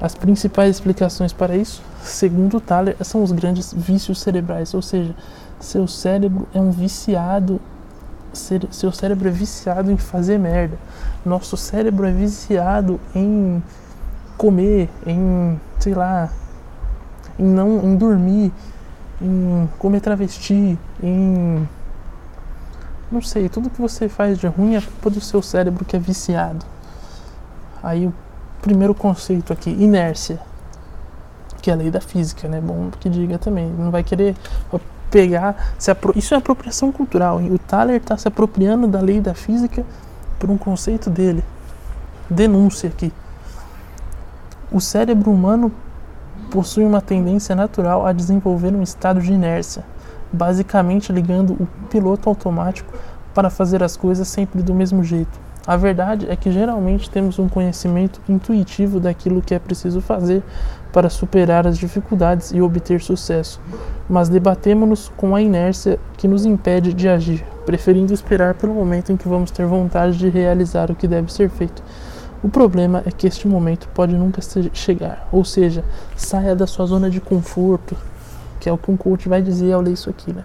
[0.00, 5.14] As principais explicações para isso, segundo Thaler, são os grandes vícios cerebrais, ou seja,
[5.60, 7.60] seu cérebro é um viciado
[8.72, 10.76] seu cérebro é viciado em fazer merda.
[11.24, 13.62] Nosso cérebro é viciado em
[14.36, 16.30] comer, em, sei lá,
[17.38, 18.52] em não em dormir,
[19.20, 21.68] em comer travesti, em
[23.10, 25.98] não sei, tudo que você faz de ruim é culpa do seu cérebro que é
[25.98, 26.64] viciado.
[27.82, 28.14] Aí o
[28.60, 30.40] primeiro conceito aqui, inércia,
[31.60, 32.60] que é a lei da física, né?
[32.60, 34.34] Bom que diga também, não vai querer
[35.10, 36.12] pegar, se apro...
[36.16, 37.40] isso é apropriação cultural.
[37.40, 37.52] Hein?
[37.52, 39.84] O Thaler está se apropriando da lei da física
[40.38, 41.44] por um conceito dele.
[42.28, 43.12] Denúncia aqui.
[44.74, 45.70] O cérebro humano
[46.50, 49.84] possui uma tendência natural a desenvolver um estado de inércia,
[50.32, 52.92] basicamente ligando o piloto automático
[53.32, 55.38] para fazer as coisas sempre do mesmo jeito.
[55.64, 60.42] A verdade é que geralmente temos um conhecimento intuitivo daquilo que é preciso fazer
[60.92, 63.60] para superar as dificuldades e obter sucesso,
[64.08, 69.16] mas debatemos-nos com a inércia que nos impede de agir, preferindo esperar pelo momento em
[69.16, 71.80] que vamos ter vontade de realizar o que deve ser feito.
[72.44, 74.42] O problema é que este momento pode nunca
[74.74, 75.82] chegar, ou seja,
[76.14, 77.96] saia da sua zona de conforto,
[78.60, 80.44] que é o que um coach vai dizer ao ler isso aqui, né?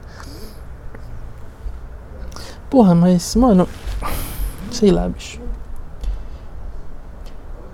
[2.69, 3.67] Porra, mas, mano,
[4.71, 5.41] sei lá, bicho.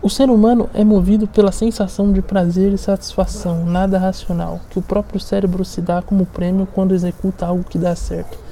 [0.01, 4.81] O ser humano é movido pela sensação de prazer e satisfação, nada racional, que o
[4.81, 8.44] próprio cérebro se dá como prêmio quando executa algo que dá certo.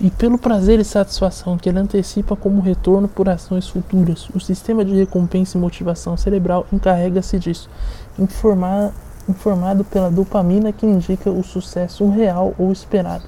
[0.00, 4.84] E pelo prazer e satisfação que ele antecipa como retorno por ações futuras, o sistema
[4.84, 7.68] de recompensa e motivação cerebral encarrega-se disso,
[8.16, 8.92] informar,
[9.28, 13.24] informado pela dopamina que indica o sucesso real ou esperado.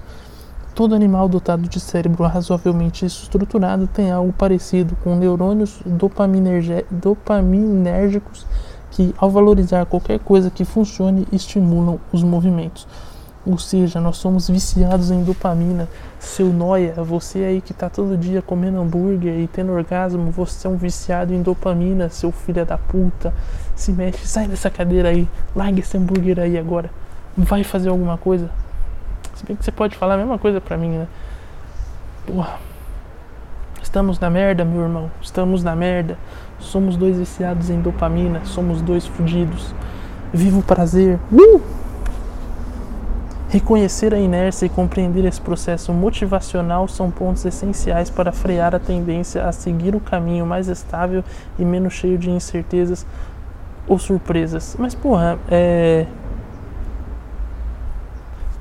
[0.72, 8.46] Todo animal dotado de cérebro razoavelmente estruturado tem algo parecido com neurônios dopaminérgicos
[8.92, 12.86] que, ao valorizar qualquer coisa que funcione, estimulam os movimentos.
[13.46, 15.88] Ou seja, nós somos viciados em dopamina.
[16.18, 20.70] Seu noia, você aí que está todo dia comendo hambúrguer e tendo orgasmo, você é
[20.70, 23.32] um viciado em dopamina, seu filho da puta.
[23.74, 25.26] Se mexe, sai dessa cadeira aí,
[25.56, 26.90] larga esse hambúrguer aí agora.
[27.36, 28.50] Vai fazer alguma coisa.
[29.34, 31.06] Se bem que você pode falar a mesma coisa pra mim, né?
[32.26, 32.58] Porra.
[33.82, 35.10] Estamos na merda, meu irmão.
[35.22, 36.18] Estamos na merda.
[36.58, 38.42] Somos dois viciados em dopamina.
[38.44, 39.74] Somos dois fudidos.
[40.32, 41.18] Viva o prazer.
[41.32, 41.60] Uh!
[43.50, 49.44] Reconhecer a inércia e compreender esse processo motivacional são pontos essenciais para frear a tendência
[49.44, 51.24] a seguir o caminho mais estável
[51.58, 53.04] e menos cheio de incertezas
[53.88, 54.76] ou surpresas.
[54.78, 56.06] Mas, porra, é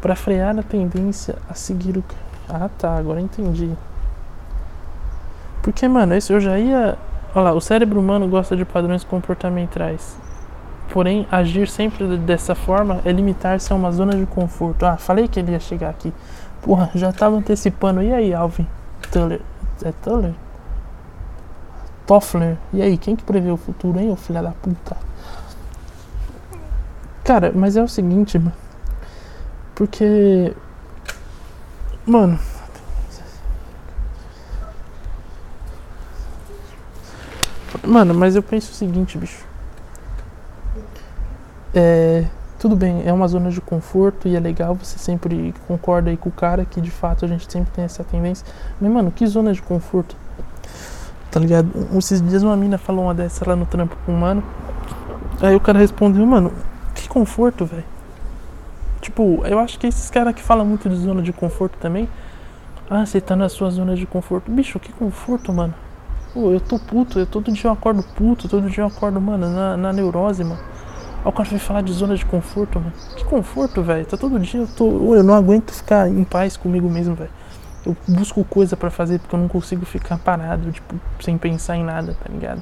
[0.01, 2.03] para frear a tendência a seguir o.
[2.47, 3.71] Ah tá, agora entendi.
[5.61, 6.97] Porque, mano, esse eu já ia.
[7.35, 10.17] Olha lá, o cérebro humano gosta de padrões comportamentais.
[10.91, 14.85] Porém, agir sempre dessa forma é limitar-se a uma zona de conforto.
[14.85, 16.11] Ah, falei que ele ia chegar aqui.
[16.61, 18.01] Porra, já tava antecipando.
[18.01, 18.67] E aí, Alvin?
[19.11, 19.41] Tuller.
[19.83, 20.33] É Tuller?
[22.07, 22.57] Toffler.
[22.73, 24.97] E aí, quem que prevê o futuro, hein, ô filha da puta?
[27.23, 28.53] Cara, mas é o seguinte, mano.
[29.75, 30.55] Porque.
[32.05, 32.39] Mano.
[37.85, 39.48] Mano, mas eu penso o seguinte, bicho.
[41.73, 42.25] É.
[42.59, 46.27] Tudo bem, é uma zona de conforto e é legal, você sempre concorda aí com
[46.27, 48.45] o cara que de fato a gente sempre tem essa tendência.
[48.81, 50.13] Mas, mano, que zona de conforto?
[51.31, 51.71] Tá ligado?
[51.97, 54.43] Esses dias uma mina falou uma dessa lá no trampo com um mano.
[55.41, 56.51] Aí o cara respondeu, mano,
[56.93, 57.85] que conforto, velho.
[58.99, 62.09] Tipo, eu acho que esses caras que falam muito de zona de conforto também.
[62.89, 64.51] Ah, você tá na sua zona de conforto.
[64.51, 65.73] Bicho, que conforto, mano.
[66.33, 69.49] Pô, eu tô puto, eu todo dia eu acordo puto, todo dia eu acordo, mano,
[69.49, 70.59] na, na neurose, mano.
[71.23, 72.93] Aí o cara vai falar de zona de conforto, mano.
[73.15, 74.05] Que conforto, velho.
[74.05, 75.15] Tá todo dia eu tô.
[75.15, 77.31] Eu não aguento ficar em paz comigo mesmo, velho.
[77.85, 81.83] Eu busco coisa para fazer porque eu não consigo ficar parado, tipo, sem pensar em
[81.83, 82.61] nada, tá ligado?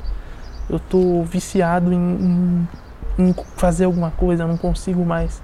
[0.69, 2.67] Eu tô viciado em, em,
[3.17, 5.41] em fazer alguma coisa, eu não consigo mais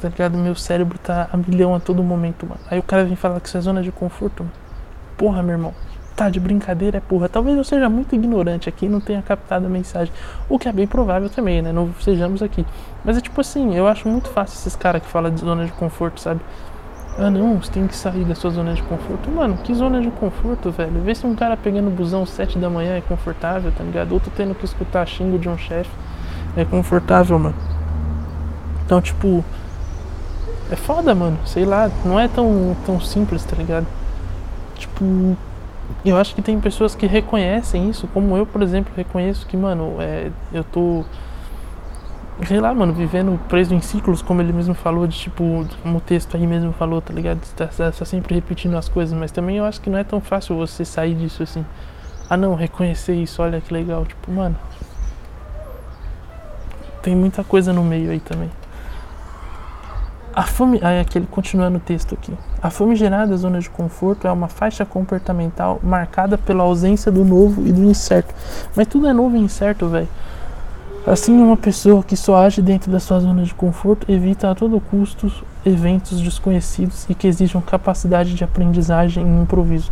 [0.00, 0.36] tá ligado?
[0.36, 2.60] Meu cérebro tá a milhão a todo momento, mano.
[2.70, 4.54] Aí o cara vem falar que isso é zona de conforto, mano.
[5.16, 5.74] Porra, meu irmão.
[6.16, 7.28] Tá de brincadeira, é porra.
[7.28, 10.12] Talvez eu seja muito ignorante aqui e não tenha captado a mensagem.
[10.48, 11.72] O que é bem provável também, né?
[11.72, 12.64] Não sejamos aqui.
[13.04, 15.72] Mas é tipo assim, eu acho muito fácil esses caras que falam de zona de
[15.72, 16.40] conforto, sabe?
[17.18, 19.30] Ah não, você tem que sair da sua zona de conforto.
[19.30, 21.02] Mano, que zona de conforto, velho?
[21.02, 24.12] Vê se um cara pegando busão 7 da manhã é confortável, tá ligado?
[24.12, 25.90] Outro tendo que escutar xingo de um chefe
[26.56, 27.54] é confortável, mano.
[28.86, 29.44] Então, tipo,
[30.70, 31.38] é foda, mano.
[31.44, 33.86] Sei lá, não é tão, tão simples, tá ligado?
[34.76, 35.36] Tipo,
[36.04, 39.96] eu acho que tem pessoas que reconhecem isso, como eu, por exemplo, reconheço que, mano,
[40.00, 41.04] é, eu tô.
[42.46, 46.00] Sei lá, mano, vivendo preso em ciclos, como ele mesmo falou, de tipo, como o
[46.00, 47.40] texto aí mesmo falou, tá ligado?
[47.56, 50.20] Tá, tá, tá sempre repetindo as coisas, mas também eu acho que não é tão
[50.20, 51.64] fácil você sair disso assim.
[52.28, 54.04] Ah, não, reconhecer isso, olha que legal.
[54.04, 54.56] Tipo, mano.
[57.02, 58.50] Tem muita coisa no meio aí também.
[60.36, 62.30] A fome, aí aquele continuando o texto aqui.
[62.62, 67.72] A famigerada zona de conforto é uma faixa comportamental marcada pela ausência do novo e
[67.72, 68.34] do incerto.
[68.76, 70.06] Mas tudo é novo e incerto, velho.
[71.06, 74.78] Assim, uma pessoa que só age dentro da sua zona de conforto evita a todo
[74.78, 75.32] custo
[75.64, 79.90] eventos desconhecidos e que exijam capacidade de aprendizagem e improviso.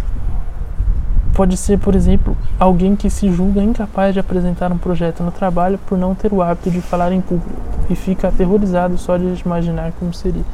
[1.35, 5.79] Pode ser, por exemplo, alguém que se julga incapaz de apresentar um projeto no trabalho
[5.87, 7.51] por não ter o hábito de falar em público
[7.90, 10.44] e fica aterrorizado só de imaginar como seria.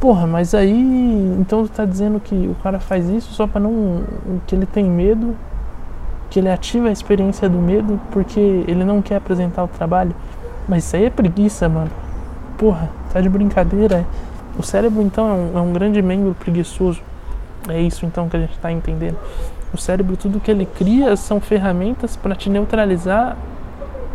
[0.00, 4.02] Porra, mas aí então tu tá dizendo que o cara faz isso só para não
[4.46, 5.36] que ele tem medo
[6.30, 10.14] que ele ativa a experiência do medo porque ele não quer apresentar o trabalho.
[10.68, 11.90] Mas isso aí é preguiça, mano.
[12.56, 14.06] Porra, tá de brincadeira.
[14.56, 17.02] O cérebro, então, é um, é um grande membro preguiçoso.
[17.68, 19.16] É isso, então, que a gente tá entendendo.
[19.72, 23.36] O cérebro, tudo que ele cria são ferramentas para te neutralizar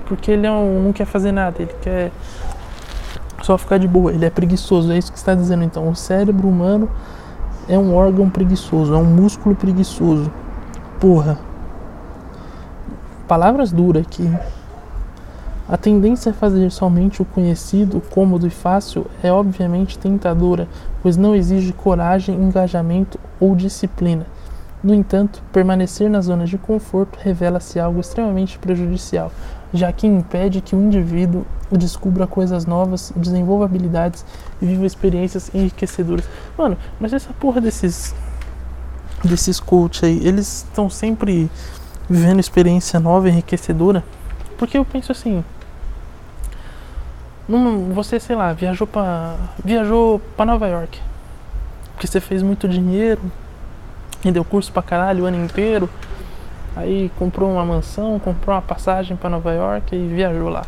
[0.05, 2.11] porque ele é não quer fazer nada, ele quer
[3.41, 5.89] só ficar de boa, ele é preguiçoso, é isso que está dizendo então.
[5.89, 6.89] O cérebro humano
[7.67, 10.31] é um órgão preguiçoso, é um músculo preguiçoso.
[10.99, 11.37] Porra.
[13.27, 14.31] Palavras duras aqui.
[15.67, 20.67] A tendência a fazer somente o conhecido, cômodo e fácil é obviamente tentadora,
[21.01, 24.27] pois não exige coragem, engajamento ou disciplina.
[24.85, 29.31] No entanto, permanecer na zona de conforto revela-se algo extremamente prejudicial,
[29.73, 34.23] já que impede que o indivíduo descubra coisas novas, desenvolva habilidades
[34.61, 36.29] e viva experiências enriquecedoras.
[36.55, 38.13] Mano, mas essa porra desses
[39.23, 41.49] desses coach aí, eles estão sempre
[42.07, 44.03] vivendo experiência nova, enriquecedora,
[44.55, 45.43] porque eu penso assim,
[47.47, 51.01] num, você, sei lá, viajou para viajou para Nova York,
[51.93, 53.19] porque você fez muito dinheiro,
[54.25, 55.87] e deu curso pra caralho o ano inteiro,
[56.75, 60.65] aí comprou uma mansão, comprou uma passagem para Nova York e viajou lá.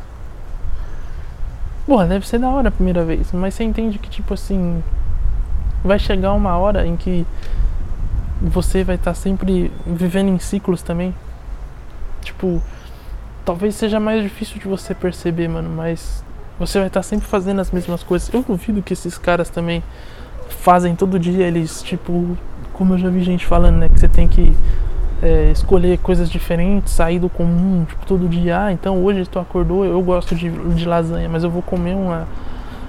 [1.85, 4.83] Porra, deve ser da hora a primeira vez, mas você entende que, tipo assim,
[5.83, 7.25] vai chegar uma hora em que
[8.41, 11.15] você vai estar tá sempre vivendo em ciclos também.
[12.21, 12.61] Tipo,
[13.43, 16.23] talvez seja mais difícil de você perceber, mano, mas
[16.59, 18.31] você vai estar tá sempre fazendo as mesmas coisas.
[18.31, 19.81] Eu duvido que esses caras também
[20.49, 22.37] fazem todo dia, eles, tipo,
[22.77, 24.55] como eu já vi gente falando, né, que você tem que
[25.21, 29.83] é, escolher coisas diferentes, sair do comum, tipo, todo dia, ah, então hoje tu acordou,
[29.83, 32.27] eu gosto de, de lasanha, mas eu vou comer uma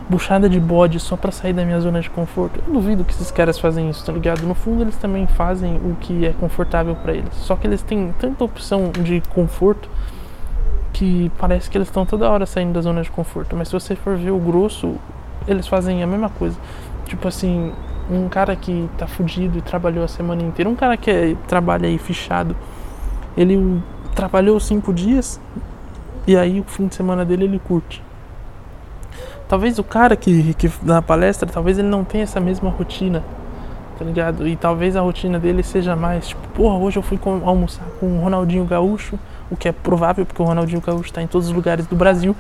[0.08, 2.60] buchada de bode só para sair da minha zona de conforto.
[2.66, 4.42] Eu duvido que esses caras fazem isso, tá ligado?
[4.46, 7.34] No fundo eles também fazem o que é confortável para eles.
[7.34, 9.88] Só que eles têm tanta opção de conforto
[10.92, 13.54] que parece que eles estão toda hora saindo da zona de conforto.
[13.54, 14.96] Mas se você for ver o grosso,
[15.46, 16.56] eles fazem a mesma coisa.
[17.06, 17.72] Tipo assim,
[18.10, 21.88] um cara que tá fudido e trabalhou a semana inteira, um cara que é, trabalha
[21.88, 22.56] aí fichado,
[23.36, 23.82] ele
[24.14, 25.40] trabalhou cinco dias
[26.26, 28.02] e aí o fim de semana dele ele curte.
[29.48, 33.24] Talvez o cara que, que dá palestra, talvez ele não tenha essa mesma rotina,
[33.98, 34.46] tá ligado?
[34.46, 38.06] E talvez a rotina dele seja mais, tipo, porra, hoje eu fui com, almoçar com
[38.06, 39.18] o Ronaldinho Gaúcho,
[39.50, 42.36] o que é provável, porque o Ronaldinho Gaúcho tá em todos os lugares do Brasil.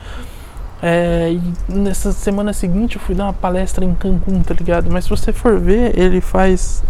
[0.80, 4.90] É, e nessa semana seguinte eu fui dar uma palestra em Cancún, tá ligado?
[4.90, 6.84] Mas se você for ver, ele faz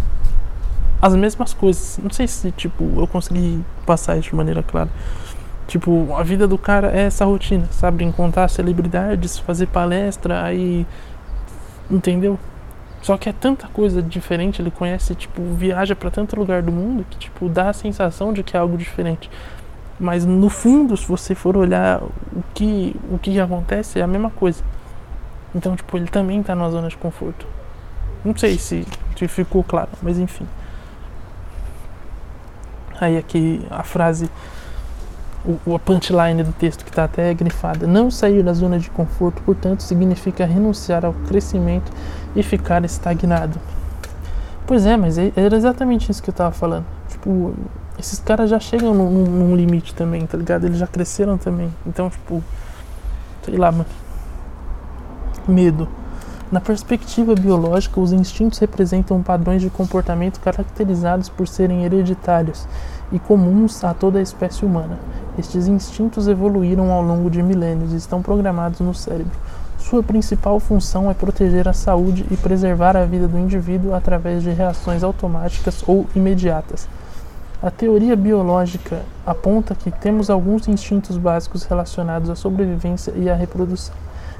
[1.01, 1.99] as mesmas coisas.
[2.01, 4.89] Não sei se, tipo, eu consegui passar isso de maneira clara.
[5.67, 8.03] Tipo, a vida do cara é essa rotina, sabe?
[8.03, 10.85] Encontrar celebridades, fazer palestra, aí.
[11.89, 12.39] Entendeu?
[13.01, 17.05] Só que é tanta coisa diferente, ele conhece, tipo, viaja para tanto lugar do mundo
[17.09, 19.29] que, tipo, dá a sensação de que é algo diferente.
[19.99, 24.29] Mas no fundo, se você for olhar o que, o que acontece, é a mesma
[24.29, 24.63] coisa.
[25.53, 27.45] Então, tipo, ele também está numa zona de conforto.
[28.23, 30.47] Não sei se, se ficou claro, mas enfim.
[32.99, 34.29] Aí aqui a frase,
[35.65, 37.87] o, a punchline do texto que está até grifada.
[37.87, 41.91] Não sair da zona de conforto, portanto, significa renunciar ao crescimento
[42.35, 43.59] e ficar estagnado.
[44.67, 46.85] Pois é, mas é, era exatamente isso que eu estava falando.
[47.07, 47.55] Tipo,
[47.99, 50.65] esses caras já chegam num, num, limite também, tá ligado?
[50.65, 51.69] Eles já cresceram também.
[51.85, 52.41] Então, tipo,
[53.43, 53.85] sei lá, mano.
[55.45, 55.87] Medo.
[56.49, 62.65] Na perspectiva biológica, os instintos representam padrões de comportamento caracterizados por serem hereditários
[63.11, 64.97] e comuns a toda a espécie humana.
[65.37, 69.37] Estes instintos evoluíram ao longo de milênios e estão programados no cérebro.
[69.77, 74.49] Sua principal função é proteger a saúde e preservar a vida do indivíduo através de
[74.51, 76.87] reações automáticas ou imediatas.
[77.61, 83.93] A teoria biológica aponta que temos alguns instintos básicos relacionados à sobrevivência e à reprodução.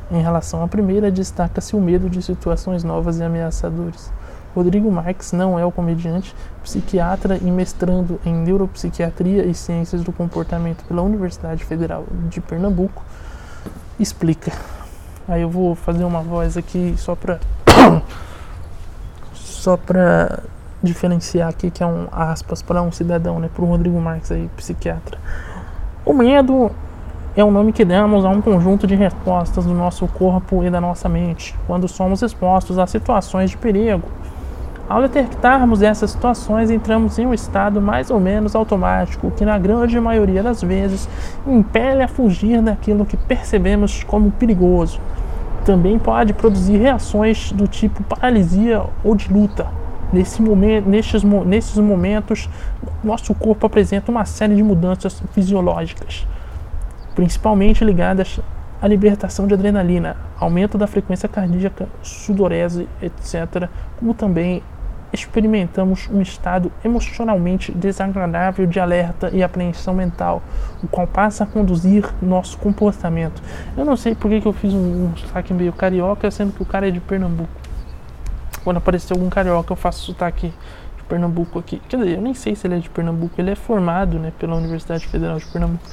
[0.09, 4.09] Em relação à primeira, destaca-se o medo de situações novas e ameaçadoras.
[4.55, 10.85] Rodrigo Marques não é o comediante, psiquiatra e mestrando em neuropsiquiatria e ciências do comportamento
[10.85, 13.03] pela Universidade Federal de Pernambuco,
[13.99, 14.53] explica.
[15.27, 17.37] Aí eu vou fazer uma voz aqui só para
[19.35, 20.39] só para
[20.81, 24.49] diferenciar aqui que é um aspas para um cidadão, né, para o Rodrigo Marques aí,
[24.55, 25.17] psiquiatra.
[26.05, 26.71] O medo
[27.35, 30.81] é o nome que damos a um conjunto de respostas do nosso corpo e da
[30.81, 34.03] nossa mente quando somos expostos a situações de perigo.
[34.89, 39.99] Ao detectarmos essas situações, entramos em um estado mais ou menos automático, que na grande
[39.99, 41.07] maioria das vezes
[41.45, 44.99] impele a fugir daquilo que percebemos como perigoso.
[45.63, 49.67] Também pode produzir reações do tipo paralisia ou de luta,
[50.11, 52.49] Nesse momento, nestes, nesses momentos,
[53.03, 56.27] nosso corpo apresenta uma série de mudanças fisiológicas,
[57.13, 58.39] principalmente ligadas
[58.81, 63.69] à libertação de adrenalina, aumento da frequência cardíaca, sudorese, etc.,
[63.99, 64.63] como também
[65.11, 70.41] experimentamos um estado emocionalmente desagradável de alerta e apreensão mental,
[70.83, 73.41] o qual passa a conduzir nosso comportamento.
[73.77, 76.61] Eu não sei por que, que eu fiz um, um sotaque meio carioca, sendo que
[76.61, 77.58] o cara é de Pernambuco.
[78.63, 80.53] Quando aparecer algum carioca, eu faço sotaque
[80.97, 81.81] de Pernambuco aqui.
[81.87, 84.55] Quer dizer, eu nem sei se ele é de Pernambuco, ele é formado né, pela
[84.55, 85.83] Universidade Federal de Pernambuco.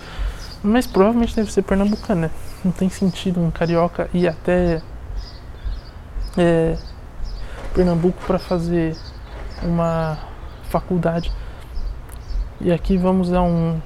[0.63, 2.31] Mas provavelmente deve ser pernambucano, né?
[2.65, 4.83] Não tem sentido um carioca ir até.
[6.37, 6.77] É,
[7.73, 8.97] Pernambuco para fazer
[9.63, 10.19] uma
[10.71, 11.31] faculdade.
[12.61, 13.81] E aqui vamos a um,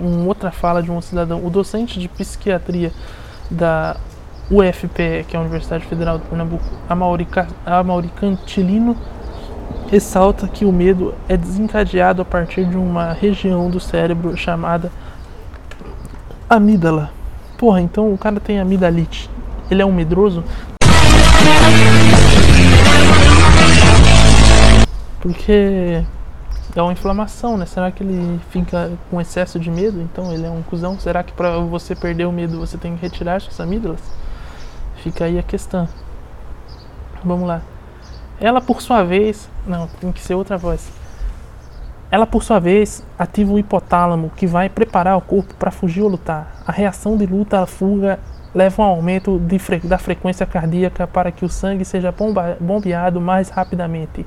[0.00, 1.44] um outra fala de um cidadão.
[1.44, 2.92] O docente de psiquiatria
[3.48, 3.96] da
[4.50, 8.96] UFPE, que é a Universidade Federal de Pernambuco, Amaury Cantilino,
[9.90, 14.90] ressalta que o medo é desencadeado a partir de uma região do cérebro chamada
[16.48, 17.10] amígdala.
[17.58, 19.28] Porra, então o cara tem amidalite.
[19.70, 20.42] Ele é um medroso?
[25.20, 26.02] Porque
[26.74, 27.66] é uma inflamação, né?
[27.66, 30.00] Será que ele fica com excesso de medo?
[30.00, 30.98] Então ele é um cuzão?
[30.98, 34.00] Será que para você perder o medo você tem que retirar suas amígdalas?
[35.02, 35.88] Fica aí a questão.
[37.24, 37.62] Vamos lá.
[38.40, 40.90] Ela por sua vez, não, tem que ser outra voz.
[42.10, 46.08] Ela por sua vez ativa o hipotálamo, que vai preparar o corpo para fugir ou
[46.08, 46.62] lutar.
[46.66, 48.18] A reação de luta à fuga
[48.54, 52.14] leva a um aumento fre da frequência cardíaca para que o sangue seja
[52.60, 54.24] bombeado mais rapidamente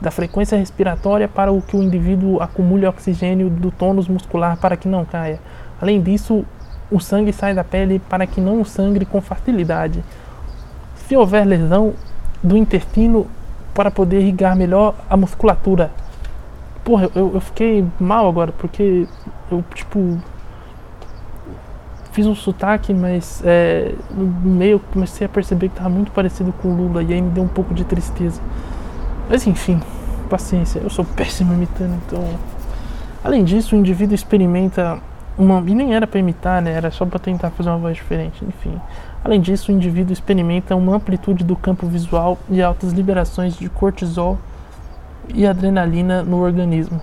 [0.00, 4.88] da frequência respiratória para o que o indivíduo acumule oxigênio do tônus muscular para que
[4.88, 5.38] não caia.
[5.80, 6.44] Além disso,
[6.92, 10.04] o sangue sai da pele para que não sangre com facilidade.
[10.94, 11.94] Se houver lesão
[12.42, 13.26] do intestino,
[13.74, 15.90] para poder irrigar melhor a musculatura.
[16.84, 19.06] Porra, eu, eu fiquei mal agora, porque
[19.50, 20.18] eu, tipo,
[22.12, 26.68] fiz um sotaque, mas é, no meio comecei a perceber que estava muito parecido com
[26.68, 28.40] o Lula, e aí me deu um pouco de tristeza.
[29.30, 29.80] Mas enfim,
[30.28, 30.80] paciência.
[30.80, 32.24] Eu sou péssimo imitando, então.
[33.24, 34.98] Além disso, o indivíduo experimenta
[35.36, 35.60] uma.
[35.60, 36.72] E nem era para imitar, né?
[36.72, 38.78] Era só para tentar fazer uma voz diferente, enfim.
[39.24, 44.38] Além disso, o indivíduo experimenta uma amplitude do campo visual e altas liberações de cortisol
[45.32, 47.00] e adrenalina no organismo.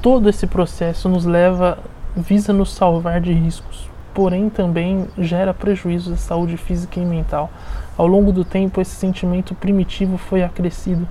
[0.00, 1.78] Todo esse processo nos leva,
[2.16, 7.50] visa nos salvar de riscos, porém também gera prejuízos à saúde física e mental.
[7.98, 11.06] Ao longo do tempo, esse sentimento primitivo foi acrescido.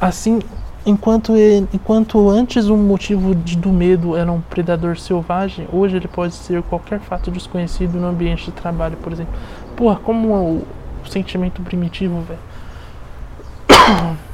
[0.00, 0.40] Assim,
[0.84, 1.32] enquanto,
[1.72, 6.62] enquanto antes o motivo de, do medo era um predador selvagem, hoje ele pode ser
[6.62, 9.34] qualquer fato desconhecido no ambiente de trabalho, por exemplo.
[9.76, 10.66] Porra, como o,
[11.04, 14.16] o sentimento primitivo, velho.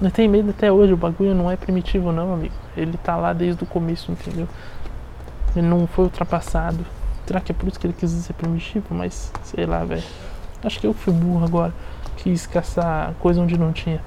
[0.00, 2.54] Não tem medo até hoje, o bagulho não é primitivo não, amigo.
[2.74, 4.48] Ele tá lá desde o começo, entendeu?
[5.54, 6.86] Ele não foi ultrapassado.
[7.26, 8.86] Será que é por isso que ele quis ser primitivo?
[8.94, 10.02] Mas, sei lá, velho.
[10.64, 11.74] Acho que eu fui burro agora.
[12.16, 14.00] Quis caçar coisa onde não tinha.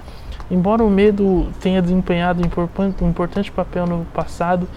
[0.52, 4.68] Embora o medo tenha desempenhado um importante papel no passado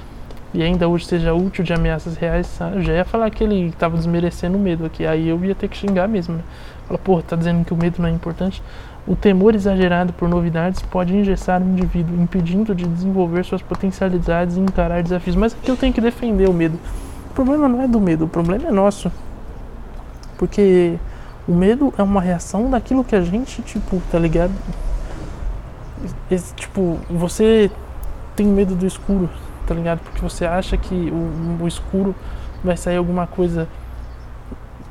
[0.55, 4.57] e ainda hoje seja útil de ameaças reais, já ia falar que ele estava desmerecendo
[4.57, 5.05] o medo aqui.
[5.05, 6.37] Aí eu ia ter que xingar mesmo.
[6.37, 6.43] Né?
[6.87, 8.63] Fala, pô, tá dizendo que o medo não é importante?
[9.07, 14.61] O temor exagerado por novidades pode engessar o indivíduo, impedindo de desenvolver suas potencialidades e
[14.61, 15.37] encarar desafios.
[15.37, 16.79] Mas aqui eu tenho que defender o medo.
[17.31, 19.13] O problema não é do medo, o problema é nosso.
[20.39, 20.97] Porque
[21.47, 24.53] o medo é uma reação daquilo que a gente, tipo, tá ligado?
[26.31, 27.71] Esse, tipo, você
[28.35, 29.31] tem medo do escuro,
[29.67, 30.01] tá ligado?
[30.01, 32.15] Porque você acha que o, o escuro
[32.63, 33.69] vai sair alguma coisa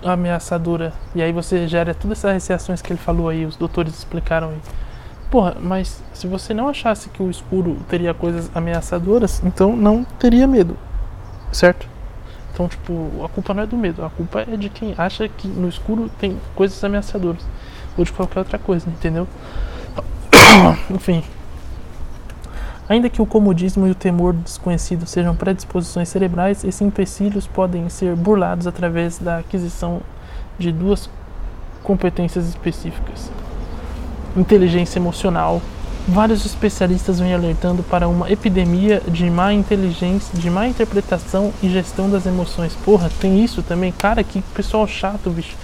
[0.03, 0.93] ameaçadora.
[1.13, 4.59] E aí você gera todas essas reações que ele falou aí, os doutores explicaram aí.
[5.29, 10.47] Porra, mas se você não achasse que o escuro teria coisas ameaçadoras, então não teria
[10.47, 10.77] medo,
[11.51, 11.87] certo?
[12.53, 15.47] Então, tipo, a culpa não é do medo, a culpa é de quem acha que
[15.47, 17.41] no escuro tem coisas ameaçadoras.
[17.97, 19.27] Ou de qualquer outra coisa, entendeu?
[20.89, 21.23] Enfim.
[22.87, 27.89] Ainda que o comodismo e o temor do desconhecido sejam predisposições cerebrais, esses empecilhos podem
[27.89, 30.01] ser burlados através da aquisição
[30.59, 31.09] de duas
[31.83, 33.31] competências específicas:
[34.35, 35.61] inteligência emocional
[36.07, 42.07] Vários especialistas vêm alertando para uma epidemia de má inteligência, de má interpretação e gestão
[42.07, 42.75] das emoções.
[42.85, 43.91] Porra, tem isso também?
[43.91, 45.55] Cara, que pessoal chato, bicho.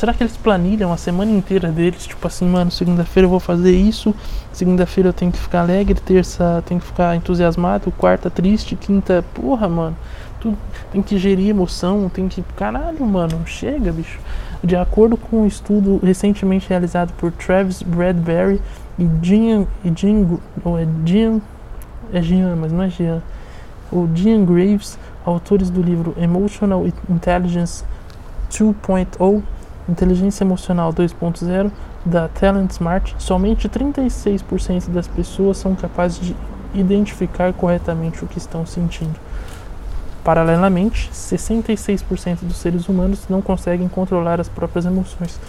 [0.00, 2.06] Será que eles planilham a semana inteira deles?
[2.06, 4.14] Tipo assim, mano, segunda-feira eu vou fazer isso,
[4.50, 9.22] segunda-feira eu tenho que ficar alegre, terça tenho que ficar entusiasmado, quarta triste, quinta.
[9.34, 9.94] Porra, mano.
[10.40, 10.56] Tu
[10.90, 12.42] tem que gerir emoção, tem que.
[12.56, 14.18] Caralho, mano, chega, bicho.
[14.64, 18.58] De acordo com um estudo recentemente realizado por Travis Bradbury
[18.98, 21.42] e Jean, e Jean, ou é Jean,
[22.10, 23.20] é Jean, mas não é Jean,
[23.92, 27.84] o Jean Graves, autores do livro Emotional Intelligence
[28.50, 29.42] 2.0,
[29.90, 31.70] Inteligência Emocional 2.0,
[32.04, 36.36] da Talent Smart, somente 36% das pessoas são capazes de
[36.74, 39.18] identificar corretamente o que estão sentindo.
[40.22, 45.40] Paralelamente, 66% dos seres humanos não conseguem controlar as próprias emoções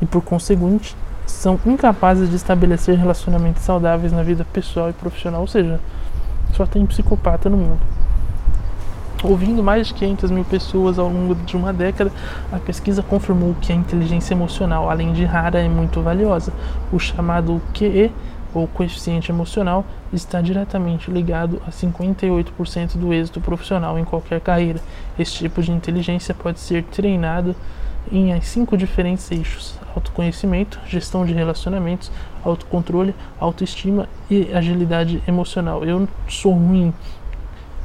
[0.00, 0.96] e, por conseguinte,
[1.26, 5.80] são incapazes de estabelecer relacionamentos saudáveis na vida pessoal e profissional, ou seja,
[6.54, 7.99] só tem psicopata no mundo.
[9.22, 12.10] Ouvindo mais de 500 mil pessoas ao longo de uma década,
[12.50, 16.52] a pesquisa confirmou que a inteligência emocional, além de rara, é muito valiosa.
[16.90, 18.10] O chamado QE,
[18.54, 24.80] ou coeficiente emocional, está diretamente ligado a 58% do êxito profissional em qualquer carreira.
[25.18, 27.54] Esse tipo de inteligência pode ser treinado
[28.10, 32.10] em cinco diferentes eixos: autoconhecimento, gestão de relacionamentos,
[32.42, 35.84] autocontrole, autoestima e agilidade emocional.
[35.84, 36.92] Eu sou ruim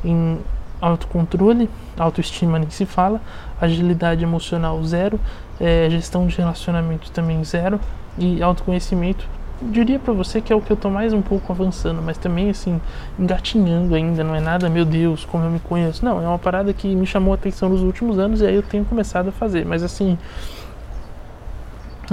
[0.04, 0.40] em
[0.88, 3.22] autocontrole, autoestima nem se fala,
[3.60, 5.20] agilidade emocional zero,
[5.60, 7.80] é, gestão de relacionamento também zero
[8.18, 9.26] e autoconhecimento
[9.62, 12.50] diria para você que é o que eu tô mais um pouco avançando, mas também
[12.50, 12.80] assim,
[13.18, 16.04] engatinhando ainda, não é nada, meu Deus, como eu me conheço.
[16.04, 18.64] Não, é uma parada que me chamou a atenção nos últimos anos e aí eu
[18.64, 20.18] tenho começado a fazer, mas assim,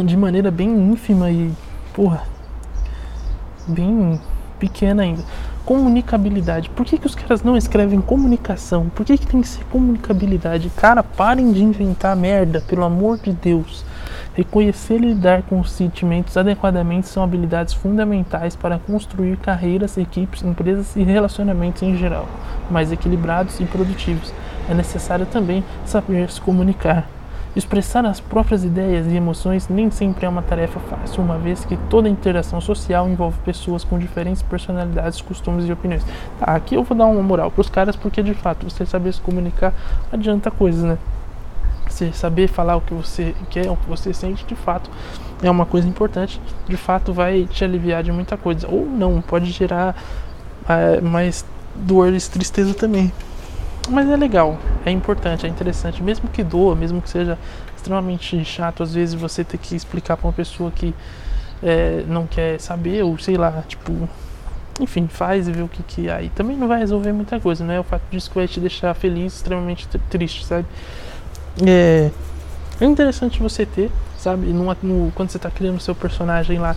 [0.05, 1.53] de maneira bem ínfima e,
[1.93, 2.23] porra,
[3.67, 4.21] bem
[4.59, 5.23] pequena ainda.
[5.65, 6.71] Comunicabilidade.
[6.71, 8.89] Por que, que os caras não escrevem comunicação?
[8.89, 10.71] Por que, que tem que ser comunicabilidade?
[10.77, 13.85] Cara, parem de inventar merda, pelo amor de Deus.
[14.35, 20.97] Reconhecer e lidar com os sentimentos adequadamente são habilidades fundamentais para construir carreiras, equipes, empresas
[20.97, 22.27] e relacionamentos em geral
[22.73, 24.33] mais equilibrados e produtivos.
[24.69, 27.07] É necessário também saber se comunicar.
[27.55, 31.77] Expressar as próprias ideias e emoções nem sempre é uma tarefa fácil, uma vez que
[31.91, 36.03] toda interação social envolve pessoas com diferentes personalidades, costumes e opiniões.
[36.39, 39.13] Tá, aqui eu vou dar uma moral para os caras, porque de fato você saber
[39.13, 39.75] se comunicar
[40.11, 40.97] adianta coisas, né?
[41.91, 44.91] Você saber falar o que você quer, o que você sente, de fato
[45.43, 46.41] é uma coisa importante.
[46.67, 48.67] De fato vai te aliviar de muita coisa.
[48.67, 49.95] Ou não, pode gerar
[50.67, 51.45] é, mais
[51.75, 53.13] dor e tristeza também.
[53.89, 57.37] Mas é legal, é importante, é interessante, mesmo que doa, mesmo que seja
[57.77, 60.95] extremamente chato, às vezes você ter que explicar para uma pessoa que
[61.63, 64.09] é, não quer saber, ou sei lá, tipo,
[64.81, 67.75] enfim, faz e vê o que que aí também não vai resolver muita coisa, não
[67.75, 70.67] é o fato disso que vai te deixar feliz, extremamente triste, sabe?
[71.67, 72.11] É,
[72.81, 76.77] é interessante você ter, sabe, no, quando você está criando seu personagem lá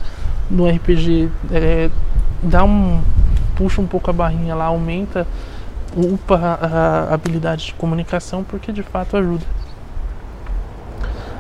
[0.49, 1.89] no RPG, é,
[2.41, 3.01] dá um
[3.55, 5.25] puxa um pouco a barrinha lá, aumenta
[5.95, 9.45] upa a, habilidade de comunicação porque de fato ajuda.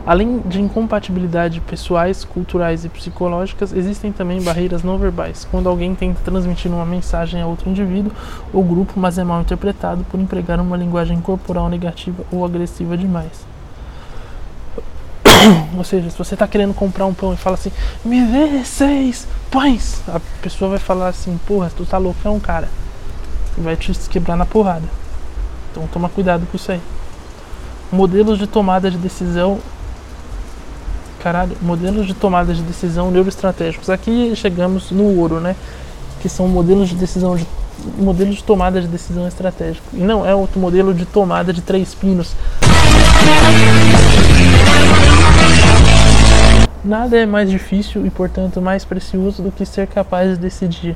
[0.05, 6.21] Além de incompatibilidade pessoais, culturais e psicológicas, existem também barreiras não verbais, quando alguém tenta
[6.23, 8.11] transmitir uma mensagem a outro indivíduo
[8.53, 13.47] ou grupo, mas é mal interpretado por empregar uma linguagem corporal negativa ou agressiva demais.
[15.75, 17.71] ou seja, se você está querendo comprar um pão e fala assim,
[18.03, 22.69] me dê seis pães, a pessoa vai falar assim, porra, tu tá loucão, cara
[23.57, 24.87] vai te quebrar na porrada.
[25.71, 26.81] Então toma cuidado com isso aí.
[27.91, 29.59] Modelos de tomada de decisão.
[31.21, 33.89] Caralho, modelos de tomada de decisão neuroestratégicos.
[33.89, 35.55] Aqui chegamos no ouro, né?
[36.21, 37.45] Que são modelos de decisão de
[37.77, 39.85] de tomada de decisão estratégico.
[39.93, 42.33] E não é outro modelo de tomada de três pinos.
[46.83, 50.95] Nada é mais difícil e, portanto, mais precioso do que ser capaz de decidir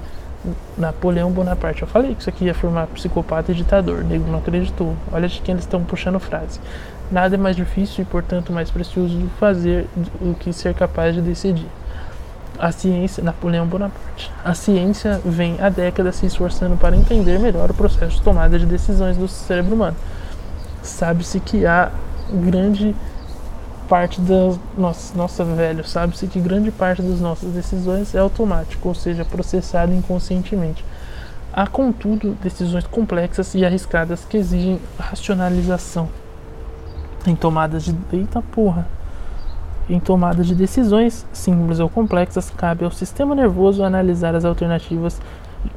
[0.78, 1.82] Napoleão Bonaparte.
[1.82, 4.00] Eu falei que isso aqui ia formar psicopata e ditador.
[4.00, 4.96] O nego não acreditou.
[5.12, 6.60] Olha de quem eles estão puxando frase.
[7.12, 11.22] Nada é mais difícil e, portanto, mais precioso do fazer do que ser capaz de
[11.22, 11.68] decidir.
[12.58, 14.32] A ciência, Napoleão Bonaparte.
[14.44, 18.66] A ciência vem há décadas se esforçando para entender melhor o processo de tomada de
[18.66, 19.96] decisões do cérebro humano.
[20.84, 21.90] Sabe-se que há
[22.32, 22.96] grande
[23.90, 28.94] parte das nossa, nossa velho, sabe-se que grande parte das nossas decisões é automático, ou
[28.94, 30.86] seja, processada inconscientemente.
[31.52, 36.08] Há, contudo, decisões complexas e arriscadas que exigem racionalização.
[37.26, 37.96] Em tomadas de.
[38.14, 38.88] Eita porra!
[39.90, 45.20] Em tomadas de decisões simples ou complexas, cabe ao sistema nervoso analisar as alternativas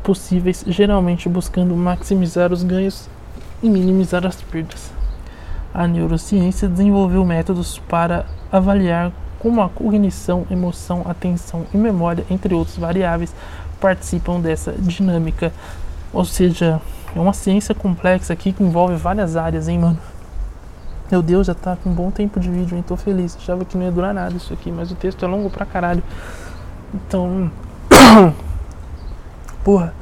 [0.02, 3.08] possíveis, geralmente buscando maximizar os ganhos
[3.62, 5.01] e minimizar as perdas
[5.74, 12.76] a neurociência desenvolveu métodos para avaliar como a cognição, emoção, atenção e memória, entre outras
[12.76, 13.34] variáveis,
[13.80, 15.52] participam dessa dinâmica.
[16.12, 16.80] Ou seja,
[17.14, 19.98] é uma ciência complexa aqui que envolve várias áreas, hein, mano?
[21.10, 22.84] Meu Deus, já tá com um bom tempo de vídeo, hein?
[22.86, 23.36] Tô feliz.
[23.36, 26.02] Achava que não ia durar nada isso aqui, mas o texto é longo pra caralho.
[26.94, 27.50] Então.
[29.62, 29.92] Porra.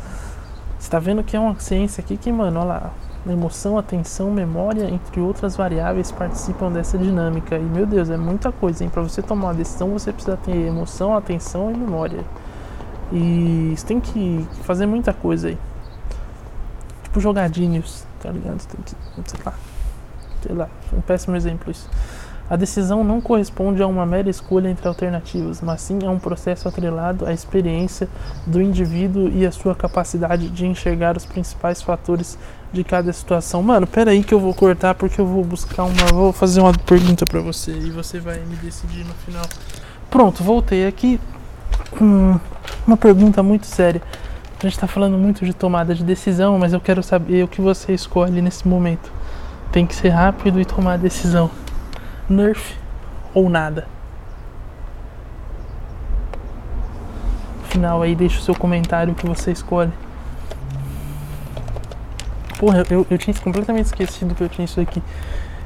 [0.79, 2.91] Você tá vendo que é uma ciência aqui que, mano, olha lá.
[3.29, 7.57] Emoção, atenção, memória, entre outras variáveis, participam dessa dinâmica.
[7.57, 8.89] E, meu Deus, é muita coisa, hein?
[8.89, 12.25] Pra você tomar uma decisão, você precisa ter emoção, atenção e memória.
[13.13, 15.59] E você tem que fazer muita coisa aí.
[17.03, 18.65] Tipo jogadinhos, tá ligado?
[18.67, 19.55] Tem que, sei lá,
[20.43, 21.91] sei lá, um péssimo exemplo isso.
[22.49, 26.67] A decisão não corresponde a uma mera escolha entre alternativas, mas sim a um processo
[26.67, 28.09] atrelado à experiência
[28.45, 32.37] do indivíduo e à sua capacidade de enxergar os principais fatores
[32.73, 33.63] de cada situação.
[33.63, 36.73] Mano, pera aí que eu vou cortar porque eu vou buscar uma, vou fazer uma
[36.73, 39.45] pergunta para você e você vai me decidir no final.
[40.09, 41.21] Pronto, voltei aqui
[41.91, 42.39] com
[42.87, 44.03] uma pergunta muito séria.
[44.59, 47.61] A gente está falando muito de tomada de decisão, mas eu quero saber o que
[47.61, 49.11] você escolhe nesse momento.
[49.73, 51.51] Tem que ser rápido e tomar decisão.
[52.29, 52.77] Nerf
[53.33, 53.89] ou nada.
[57.65, 59.93] Final aí, deixa o seu comentário que você escolhe.
[62.61, 65.03] Porra, eu, eu tinha completamente esquecido que eu tinha isso aqui.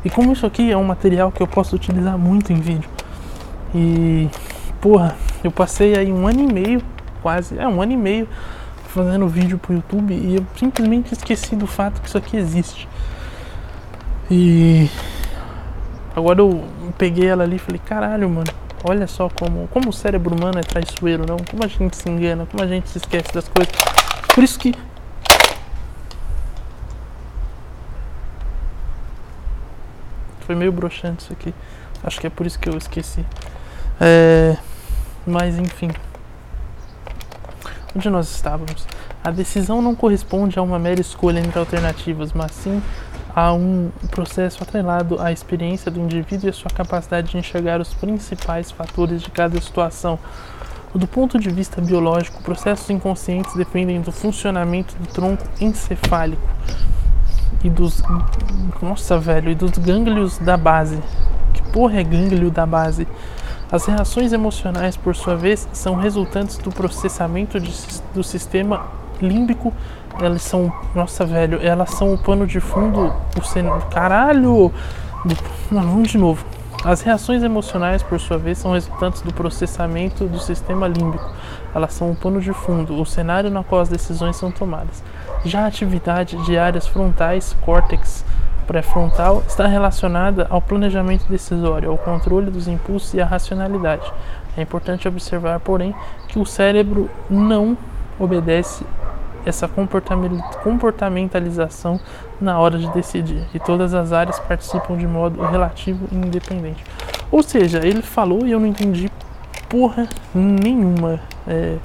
[0.04, 2.88] E como isso aqui é um material que eu posso utilizar muito em vídeo.
[3.74, 4.30] E,
[4.80, 6.80] porra, eu passei aí um ano e meio,
[7.20, 8.28] quase, é um ano e meio,
[8.90, 12.88] fazendo vídeo pro YouTube e eu simplesmente esqueci do fato que isso aqui existe.
[14.30, 14.88] E
[16.14, 16.62] agora eu
[16.96, 18.52] peguei ela ali e falei, caralho, mano,
[18.84, 21.38] olha só como, como o cérebro humano é traiçoeiro, não?
[21.38, 23.74] Como a gente se engana, como a gente se esquece das coisas.
[24.32, 24.72] Por isso que.
[30.46, 31.54] Foi meio broxante isso aqui.
[32.02, 33.24] Acho que é por isso que eu esqueci.
[34.00, 34.56] É,
[35.26, 35.90] mas enfim.
[37.96, 38.86] Onde nós estávamos?
[39.22, 42.82] A decisão não corresponde a uma mera escolha entre alternativas, mas sim
[43.34, 47.92] a um processo atrelado à experiência do indivíduo e à sua capacidade de enxergar os
[47.92, 50.18] principais fatores de cada situação.
[50.94, 56.48] Do ponto de vista biológico, processos inconscientes dependem do funcionamento do tronco encefálico
[57.62, 58.02] e dos
[58.82, 60.98] nossa velho e dos gânglios da base.
[61.52, 63.06] Que porra é gânglio da base?
[63.70, 67.72] As reações emocionais, por sua vez, são resultantes do processamento de,
[68.14, 68.86] do sistema
[69.20, 69.72] límbico
[70.20, 70.72] elas são.
[70.94, 73.12] Nossa, velho, elas são o pano de fundo.
[73.38, 73.64] O sen...
[73.90, 74.72] Caralho!
[75.70, 76.44] Não, vamos de novo.
[76.84, 81.30] As reações emocionais, por sua vez, são resultantes do processamento do sistema límbico.
[81.74, 85.02] Elas são o pano de fundo, o cenário na qual as decisões são tomadas.
[85.44, 88.24] Já a atividade de áreas frontais, córtex
[88.66, 94.10] pré-frontal, está relacionada ao planejamento decisório, ao controle dos impulsos e à racionalidade.
[94.56, 95.94] É importante observar, porém,
[96.28, 97.76] que o cérebro não
[98.18, 98.86] obedece
[99.44, 99.68] essa
[100.62, 102.00] comportamentalização
[102.40, 106.82] na hora de decidir e todas as áreas participam de modo relativo e independente.
[107.30, 109.10] Ou seja, ele falou e eu não entendi
[109.68, 111.20] porra nenhuma.
[111.46, 111.76] É,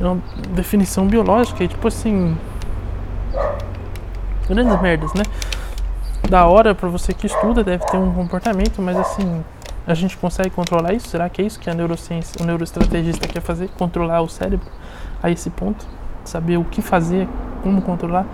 [0.00, 2.36] é uma definição biológica, e tipo assim.
[4.48, 5.22] Grandes merdas, né?
[6.28, 9.44] Da hora para você que estuda, deve ter um comportamento, mas assim,
[9.86, 11.08] a gente consegue controlar isso?
[11.08, 13.68] Será que é isso que a neurociência, o neuroestrategista quer fazer?
[13.78, 14.66] Controlar o cérebro
[15.22, 15.86] a esse ponto?
[16.24, 17.28] saber o que fazer,
[17.62, 18.26] como controlar.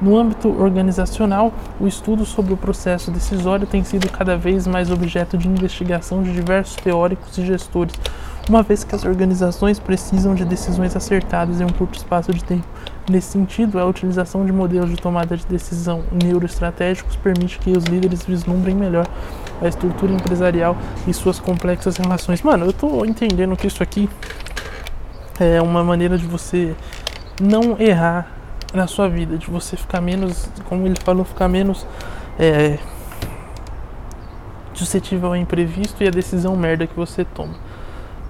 [0.00, 5.38] No âmbito organizacional, o estudo sobre o processo decisório tem sido cada vez mais objeto
[5.38, 7.94] de investigação de diversos teóricos e gestores,
[8.48, 12.66] uma vez que as organizações precisam de decisões acertadas em um curto espaço de tempo.
[13.08, 18.24] Nesse sentido, a utilização de modelos de tomada de decisão neuroestratégicos permite que os líderes
[18.24, 19.06] vislumbrem melhor
[19.60, 20.76] a estrutura empresarial
[21.06, 22.42] e suas complexas relações.
[22.42, 24.08] Mano, eu tô entendendo que isso aqui
[25.38, 26.74] é uma maneira de você
[27.40, 28.33] não errar
[28.74, 31.86] na sua vida, de você ficar menos, como ele falou, ficar menos
[32.38, 32.78] é,
[34.74, 37.54] suscetível ao imprevisto e a decisão merda que você toma.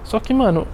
[0.03, 0.67] Só que, mano,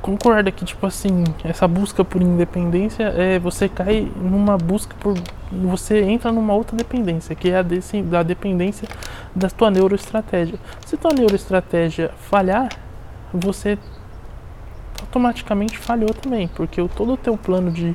[0.00, 5.18] concorda que, tipo assim, essa busca por independência é você cai numa busca por.
[5.50, 8.88] Você entra numa outra dependência, que é a desse, da dependência
[9.36, 10.58] da tua neuroestratégia.
[10.86, 12.70] Se tua neuroestratégia falhar,
[13.32, 13.78] você
[15.00, 17.94] automaticamente falhou também, porque todo o teu plano de,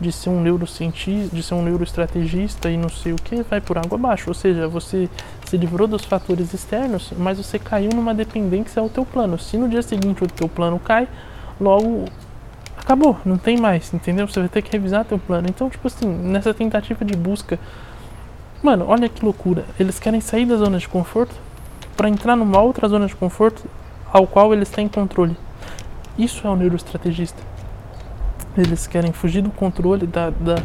[0.00, 3.78] de ser um neurocientista, de ser um neuroestrategista e não sei o que, vai por
[3.78, 4.28] água abaixo.
[4.28, 5.08] Ou seja, você
[5.46, 9.38] se livrou dos fatores externos, mas você caiu numa dependência ao teu plano.
[9.38, 11.08] Se no dia seguinte o teu plano cai,
[11.60, 12.06] logo
[12.76, 14.26] acabou, não tem mais, entendeu?
[14.28, 15.48] Você vai ter que revisar teu plano.
[15.48, 17.58] Então, tipo assim, nessa tentativa de busca,
[18.62, 19.64] mano, olha que loucura.
[19.78, 21.34] Eles querem sair da zona de conforto
[21.96, 23.64] para entrar numa outra zona de conforto
[24.12, 25.36] ao qual eles têm controle.
[26.18, 27.53] Isso é o neuroestrategista.
[28.56, 30.56] Eles querem fugir do controle da, da,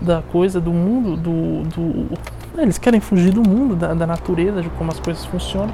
[0.00, 2.18] da coisa, do mundo, do, do.
[2.58, 5.70] Eles querem fugir do mundo, da, da natureza, de como as coisas funcionam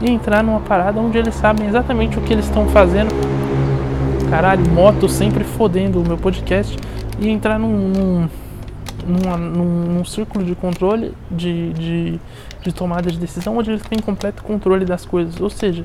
[0.00, 3.14] e entrar numa parada onde eles sabem exatamente o que eles estão fazendo.
[4.28, 6.76] Caralho, moto sempre fodendo o meu podcast
[7.18, 8.28] e entrar num, num,
[9.06, 12.20] num, num, círculo de controle de, de,
[12.60, 15.40] de tomada de decisão onde eles têm completo controle das coisas.
[15.40, 15.84] Ou seja,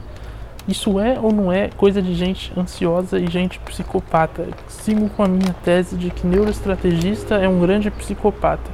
[0.67, 4.47] isso é ou não é coisa de gente ansiosa e gente psicopata?
[4.67, 8.69] Sigo com a minha tese de que neuroestrategista é um grande psicopata.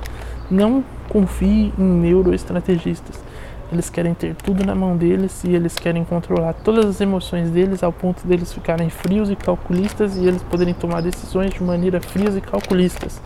[0.51, 3.23] Não confie em neuroestrategistas.
[3.71, 7.83] Eles querem ter tudo na mão deles e eles querem controlar todas as emoções deles
[7.83, 12.35] ao ponto deles ficarem frios e calculistas e eles poderem tomar decisões de maneira frias
[12.35, 13.21] e calculistas.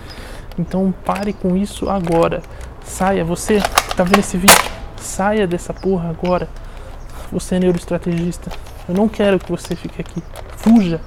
[0.57, 2.41] Então pare com isso agora.
[2.83, 3.59] Saia, você
[3.95, 4.57] tá vendo esse vídeo,
[4.97, 6.47] saia dessa porra agora.
[7.31, 8.51] Você é neuroestrategista.
[8.89, 10.21] Eu não quero que você fique aqui.
[10.57, 10.99] Fuja.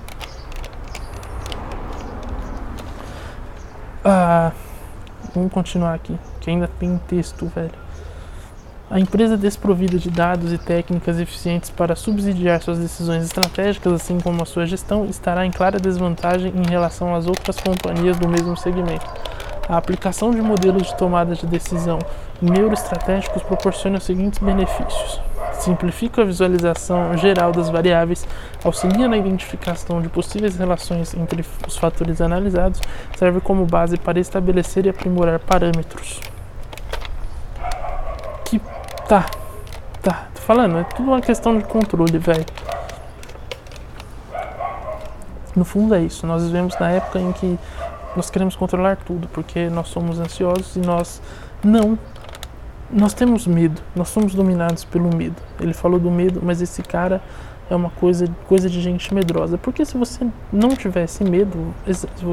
[4.05, 4.53] Ah,
[5.35, 7.85] vamos continuar aqui, que ainda tem texto, velho.
[8.91, 14.43] A empresa desprovida de dados e técnicas eficientes para subsidiar suas decisões estratégicas, assim como
[14.43, 19.07] a sua gestão, estará em clara desvantagem em relação às outras companhias do mesmo segmento.
[19.68, 21.99] A aplicação de modelos de tomada de decisão
[22.43, 25.20] neuroestratégicos proporciona os seguintes benefícios:
[25.61, 28.27] simplifica a visualização geral das variáveis,
[28.65, 32.81] auxilia na identificação de possíveis relações entre os fatores analisados,
[33.17, 36.21] serve como base para estabelecer e aprimorar parâmetros.
[38.45, 38.61] Que
[39.09, 39.27] tá,
[40.03, 42.45] tá, tô falando, é tudo uma questão de controle, velho.
[45.57, 46.27] No fundo é isso.
[46.27, 47.59] Nós vivemos na época em que
[48.17, 51.21] nós queremos controlar tudo, porque nós somos ansiosos e nós
[51.63, 51.99] não.
[52.95, 55.35] Nós temos medo, nós somos dominados pelo medo.
[55.61, 57.21] Ele falou do medo, mas esse cara
[57.69, 59.59] é uma coisa, coisa de gente medrosa.
[59.59, 61.75] Porque se você não tivesse medo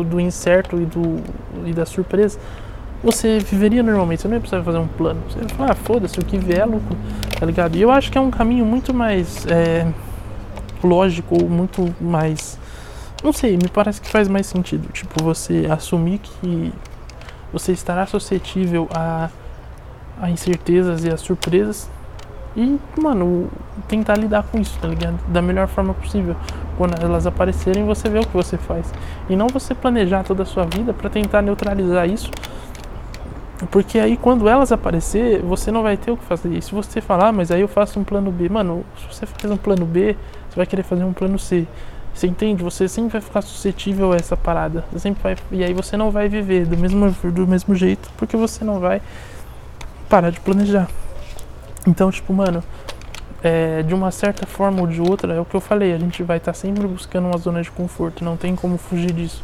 [0.09, 1.20] do incerto e, do,
[1.66, 2.38] e da surpresa,
[3.03, 5.20] você viveria normalmente, você não ia precisar fazer um plano.
[5.28, 6.95] Você ia falar, ah, foda-se, o que vier é lucro,
[7.39, 7.76] tá ligado?
[7.76, 9.91] E eu acho que é um caminho muito mais é,
[10.84, 12.59] lógico, muito mais
[13.24, 14.91] não sei, me parece que faz mais sentido.
[14.91, 16.74] Tipo, você assumir que
[17.53, 19.30] você estará suscetível a,
[20.22, 21.89] a incertezas e a surpresas
[22.55, 23.49] e, mano,
[23.88, 25.17] tentar lidar com isso, tá ligado?
[25.28, 26.36] Da melhor forma possível.
[26.78, 28.93] Quando elas aparecerem, você vê o que você faz.
[29.30, 32.30] E não você planejar toda a sua vida para tentar neutralizar isso.
[33.69, 36.49] Porque aí, quando elas aparecer, você não vai ter o que fazer.
[36.49, 39.26] E se você falar, ah, mas aí eu faço um plano B, mano, se você
[39.26, 40.17] faz um plano B,
[40.49, 41.65] você vai querer fazer um plano C.
[42.13, 42.63] Você entende?
[42.63, 44.84] Você sempre vai ficar suscetível a essa parada.
[44.91, 48.36] Você sempre vai, e aí você não vai viver do mesmo, do mesmo jeito, porque
[48.36, 49.01] você não vai
[50.12, 50.89] parar de planejar.
[51.88, 52.62] Então, tipo, mano,
[53.41, 56.22] é, de uma certa forma ou de outra, é o que eu falei, a gente
[56.22, 59.41] vai estar tá sempre buscando uma zona de conforto, não tem como fugir disso.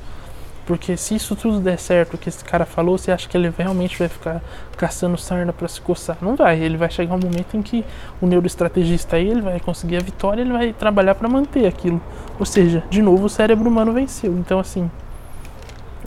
[0.66, 3.50] Porque se isso tudo der certo, o que esse cara falou, você acha que ele
[3.58, 4.42] realmente vai ficar
[4.76, 6.18] caçando sarna para se coçar?
[6.22, 6.60] Não vai.
[6.60, 7.86] Ele vai chegar um momento em que
[8.22, 12.02] o neuroestrategista aí ele vai conseguir a vitória, ele vai trabalhar para manter aquilo.
[12.38, 14.34] Ou seja, de novo o cérebro humano venceu.
[14.38, 14.92] Então assim,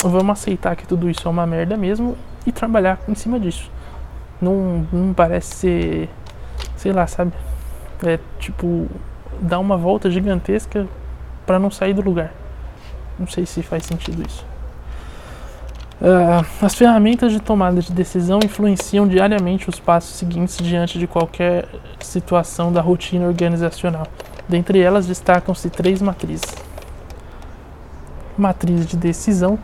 [0.03, 2.15] vamos aceitar que tudo isso é uma merda mesmo
[2.47, 3.71] e trabalhar em cima disso.
[4.41, 6.09] Não, não parece ser,
[6.76, 7.32] sei lá, sabe?
[8.05, 8.88] É tipo
[9.41, 10.86] dar uma volta gigantesca
[11.47, 12.32] para não sair do lugar.
[13.18, 14.45] Não sei se faz sentido isso.
[16.01, 21.68] Uh, as ferramentas de tomada de decisão influenciam diariamente os passos seguintes diante de qualquer
[22.01, 24.07] situação da rotina organizacional.
[24.49, 26.55] Dentre elas destacam-se três matrizes:
[28.36, 29.59] matriz de decisão,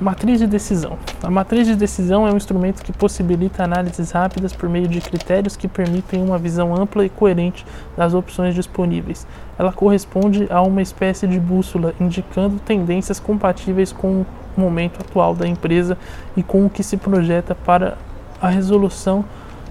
[0.00, 0.96] Matriz de decisão.
[1.22, 5.56] A matriz de decisão é um instrumento que possibilita análises rápidas por meio de critérios
[5.56, 9.26] que permitem uma visão ampla e coerente das opções disponíveis.
[9.58, 14.26] Ela corresponde a uma espécie de bússola, indicando tendências compatíveis com o
[14.56, 15.98] momento atual da empresa
[16.34, 17.98] e com o que se projeta para
[18.40, 19.22] a resolução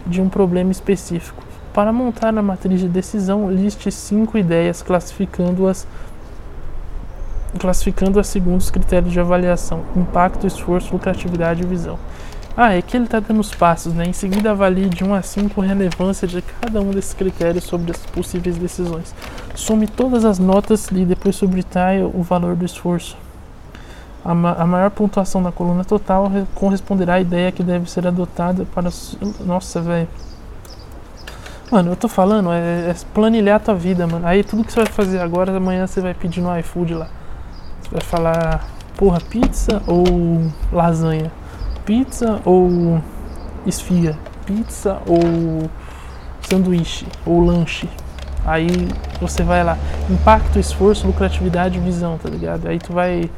[0.05, 1.43] de um problema específico.
[1.73, 5.87] Para montar a matriz de decisão, liste cinco ideias, classificando-as
[7.57, 11.97] classificando-a segundo os critérios de avaliação: impacto, esforço, lucratividade e visão.
[12.61, 14.05] Ah, é que ele está dando os passos, né?
[14.05, 17.91] Em seguida, avalie de 1 a 5 a relevância de cada um desses critérios sobre
[17.91, 19.15] as possíveis decisões.
[19.55, 23.15] Some todas as notas e depois subtraia o valor do esforço.
[24.25, 28.65] A, ma a, maior pontuação da coluna total corresponderá à ideia que deve ser adotada
[28.75, 28.89] para.
[29.45, 30.09] Nossa, velho.
[31.71, 34.27] Mano, eu tô falando, é, é planilhar a tua vida, mano.
[34.27, 37.07] Aí tudo que você vai fazer agora, amanhã você vai pedir no iFood lá
[37.91, 38.67] vai falar,
[38.97, 41.31] porra, pizza ou lasanha?
[41.85, 43.01] Pizza ou
[43.65, 44.17] esfia?
[44.45, 45.69] Pizza ou
[46.41, 47.89] sanduíche ou lanche?
[48.45, 48.67] Aí
[49.21, 49.77] você vai lá,
[50.09, 52.67] impacto, esforço, lucratividade, visão, tá ligado?
[52.67, 53.29] Aí tu vai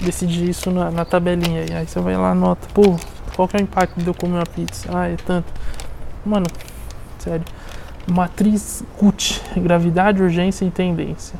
[0.00, 1.62] decidir isso na, na tabelinha.
[1.78, 2.96] Aí você vai lá, anota, pô,
[3.36, 4.88] Qual que é o impacto de eu comer uma pizza?
[4.90, 5.52] Ah, é tanto.
[6.24, 6.46] Mano,
[7.18, 7.44] sério.
[8.10, 11.38] Matriz CUT, gravidade, urgência e tendência.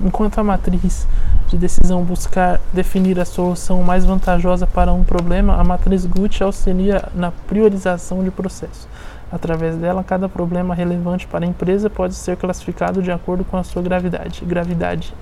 [0.00, 1.06] Enquanto a matriz
[1.48, 7.08] de decisão buscar definir a solução mais vantajosa para um problema, a matriz GUT auxilia
[7.14, 8.88] na priorização de processo.
[9.30, 13.64] Através dela, cada problema relevante para a empresa pode ser classificado de acordo com a
[13.64, 14.44] sua gravidade.
[14.44, 15.14] Gravidade.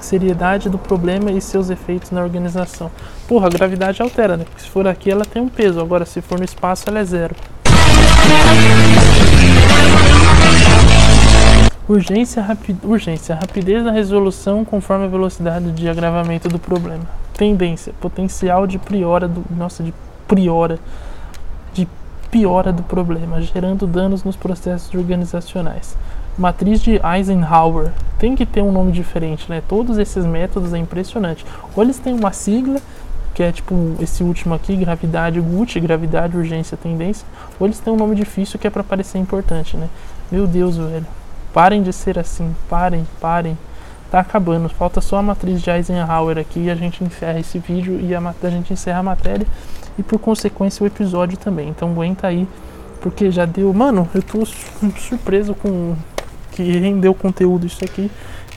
[0.00, 2.90] Seriedade do problema e seus efeitos na organização.
[3.26, 4.44] Porra, a gravidade altera, né?
[4.44, 5.80] Porque se for aqui, ela tem um peso.
[5.80, 7.34] Agora, se for no espaço, ela é zero.
[11.88, 17.04] Urgência, rapi urgência, rapidez na resolução conforme a velocidade de agravamento do problema.
[17.32, 19.94] Tendência, potencial de priora do, nossa, de
[20.26, 20.78] priora,
[21.72, 21.88] de
[22.30, 25.96] piora do problema, gerando danos nos processos organizacionais.
[26.36, 29.62] Matriz de Eisenhower tem que ter um nome diferente, né?
[29.66, 31.46] Todos esses métodos é impressionante.
[31.74, 32.82] Ou eles têm uma sigla
[33.34, 37.26] que é tipo esse último aqui, gravidade GUT, gravidade, urgência, tendência,
[37.58, 39.88] ou eles têm um nome difícil que é para parecer importante, né?
[40.30, 41.06] Meu Deus, velho.
[41.52, 43.56] Parem de ser assim, parem, parem.
[44.10, 48.00] Tá acabando, falta só a matriz de Eisenhower aqui e a gente encerra esse vídeo
[48.00, 49.46] e a, a gente encerra a matéria
[49.98, 51.68] e por consequência o episódio também.
[51.68, 52.48] Então aguenta aí,
[53.00, 53.72] porque já deu.
[53.74, 54.46] Mano, eu tô
[54.96, 55.94] surpreso com
[56.52, 58.10] que rendeu conteúdo isso aqui.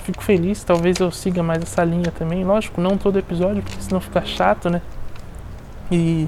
[0.04, 2.44] Fico feliz, talvez eu siga mais essa linha também.
[2.44, 4.82] Lógico, não todo episódio, porque senão fica chato, né?
[5.92, 6.28] E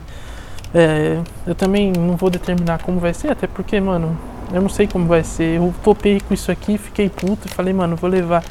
[0.73, 4.17] é, eu também não vou determinar como vai ser, até porque, mano,
[4.53, 5.57] eu não sei como vai ser.
[5.57, 8.43] Eu topei com isso aqui, fiquei puto e falei, mano, vou levar.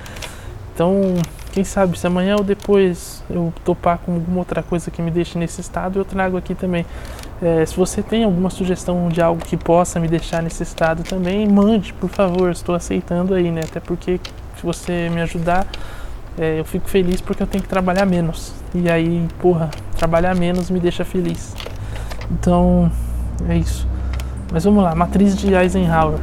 [0.74, 1.14] Então,
[1.52, 5.38] quem sabe se amanhã ou depois eu topar com alguma outra coisa que me deixe
[5.38, 6.84] nesse estado, eu trago aqui também.
[7.40, 11.46] É, se você tem alguma sugestão de algo que possa me deixar nesse estado também,
[11.46, 12.50] mande, por favor.
[12.50, 13.60] Estou aceitando aí, né?
[13.62, 14.18] Até porque
[14.56, 15.66] se você me ajudar,
[16.36, 18.52] é, eu fico feliz porque eu tenho que trabalhar menos.
[18.74, 21.54] E aí, porra, trabalhar menos me deixa feliz.
[22.30, 22.90] Então,
[23.48, 23.86] é isso.
[24.52, 26.18] Mas vamos lá, matriz de Eisenhower,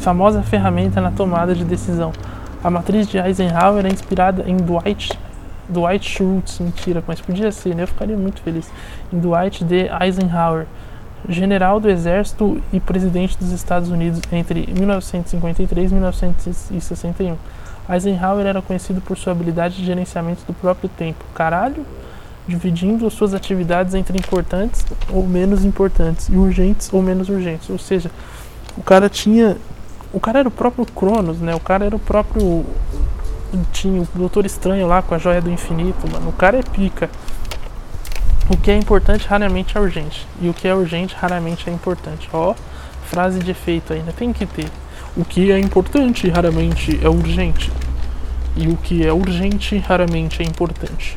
[0.00, 2.12] famosa ferramenta na tomada de decisão.
[2.62, 5.16] A matriz de Eisenhower é inspirada em Dwight
[5.68, 7.84] Dwight Schultz, mentira, mas podia ser, né?
[7.84, 8.68] Eu ficaria muito feliz.
[9.12, 9.88] Em Dwight D.
[10.00, 10.66] Eisenhower,
[11.28, 17.36] general do Exército e presidente dos Estados Unidos entre 1953 e 1961.
[17.88, 21.24] Eisenhower era conhecido por sua habilidade de gerenciamento do próprio tempo.
[21.32, 21.86] Caralho!
[22.48, 27.68] Dividindo suas atividades entre importantes ou menos importantes e urgentes ou menos urgentes.
[27.68, 28.10] Ou seja,
[28.76, 29.58] o cara tinha.
[30.10, 31.54] O cara era o próprio Cronos, né?
[31.54, 32.64] O cara era o próprio.
[33.72, 36.30] Tinha o Doutor Estranho lá com a Joia do Infinito, mano.
[36.30, 37.10] O cara é pica.
[38.50, 40.26] O que é importante raramente é urgente.
[40.40, 42.28] E o que é urgente raramente é importante.
[42.32, 42.54] Ó,
[43.04, 44.10] frase de efeito ainda.
[44.12, 44.68] Tem que ter.
[45.14, 47.70] O que é importante raramente é urgente.
[48.56, 51.14] E o que é urgente raramente é importante.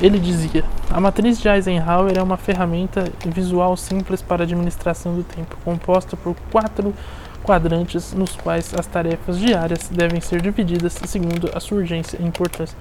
[0.00, 5.56] Ele dizia: A matriz de Eisenhower é uma ferramenta visual simples para administração do tempo,
[5.64, 6.94] composta por quatro
[7.42, 12.76] quadrantes nos quais as tarefas diárias devem ser divididas segundo a sua urgência e importância.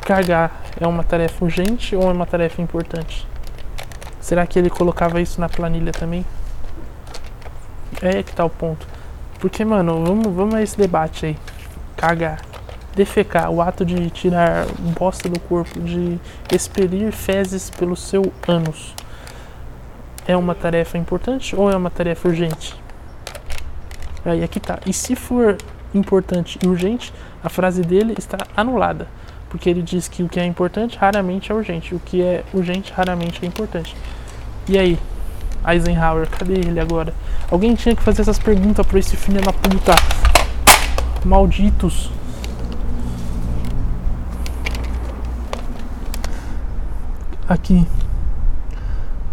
[0.00, 3.26] Cagar é uma tarefa urgente ou é uma tarefa importante?
[4.20, 6.24] Será que ele colocava isso na planilha também?
[8.00, 8.86] É que tá o ponto.
[9.38, 11.38] Porque, mano, vamos, vamos a esse debate aí.
[11.96, 12.53] Cagar
[12.94, 14.66] defecar, o ato de tirar
[14.98, 16.18] bosta do corpo, de
[16.52, 18.94] expelir fezes pelo seu ânus,
[20.26, 22.74] é uma tarefa importante ou é uma tarefa urgente?
[24.24, 24.78] Aí aqui tá.
[24.86, 25.58] E se for
[25.94, 29.06] importante e urgente, a frase dele está anulada,
[29.50, 32.92] porque ele diz que o que é importante raramente é urgente, o que é urgente
[32.92, 33.94] raramente é importante.
[34.66, 34.98] E aí,
[35.66, 37.12] Eisenhower, cadê ele agora?
[37.50, 39.94] Alguém tinha que fazer essas perguntas para esse filho da puta.
[41.24, 42.10] Malditos.
[47.48, 47.86] Aqui.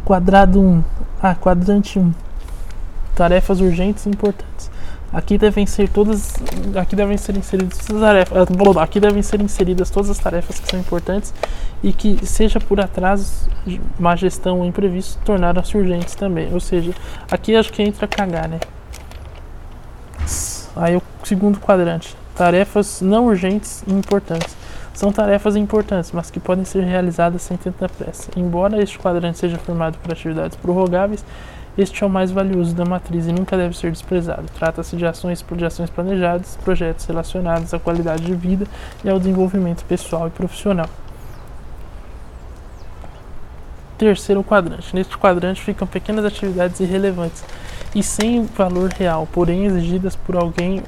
[0.04, 0.84] Quadrado 1
[1.22, 2.12] ah, quadrante 1
[3.16, 4.72] tarefas urgentes e importantes.
[5.14, 6.34] Aqui devem ser todas
[6.76, 8.38] aqui devem ser inseridas todas as tarefas
[8.78, 11.34] ah, aqui devem ser inseridas todas as tarefas que são importantes
[11.84, 13.50] e que seja por atraso
[14.00, 16.52] má gestão ou imprevisto tornaram-se urgentes também.
[16.54, 16.94] Ou seja
[17.30, 18.60] aqui acho que entra cagar né?
[20.76, 22.16] Aí o segundo quadrante.
[22.36, 24.56] Tarefas não urgentes e importantes
[24.94, 28.30] são tarefas importantes, mas que podem ser realizadas sem tanta pressa.
[28.36, 31.24] Embora este quadrante seja formado por atividades prorrogáveis,
[31.78, 34.46] este é o mais valioso da matriz e nunca deve ser desprezado.
[34.58, 38.66] Trata-se de ações, de ações planejadas, projetos relacionados à qualidade de vida
[39.04, 40.90] e ao desenvolvimento pessoal e profissional.
[43.98, 44.94] Terceiro quadrante.
[44.94, 47.44] Neste quadrante ficam pequenas atividades irrelevantes
[47.96, 50.84] e sem valor real, porém exigidas por alguém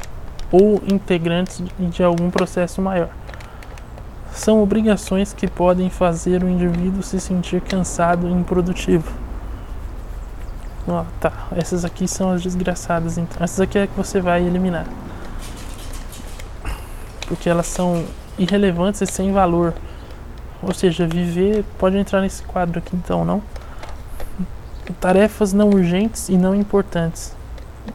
[0.52, 3.10] ou integrantes de algum processo maior
[4.34, 9.12] são obrigações que podem fazer o indivíduo se sentir cansado e improdutivo.
[10.88, 11.32] Ó, tá.
[11.56, 13.44] Essas aqui são as desgraçadas, então.
[13.44, 14.86] Essas aqui é que você vai eliminar.
[17.28, 18.04] Porque elas são
[18.38, 19.74] irrelevantes e sem valor.
[20.62, 23.42] Ou seja, viver pode entrar nesse quadro aqui então, não?
[25.00, 27.36] Tarefas não urgentes e não importantes.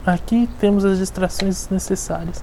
[0.05, 2.43] Aqui temos as distrações necessárias,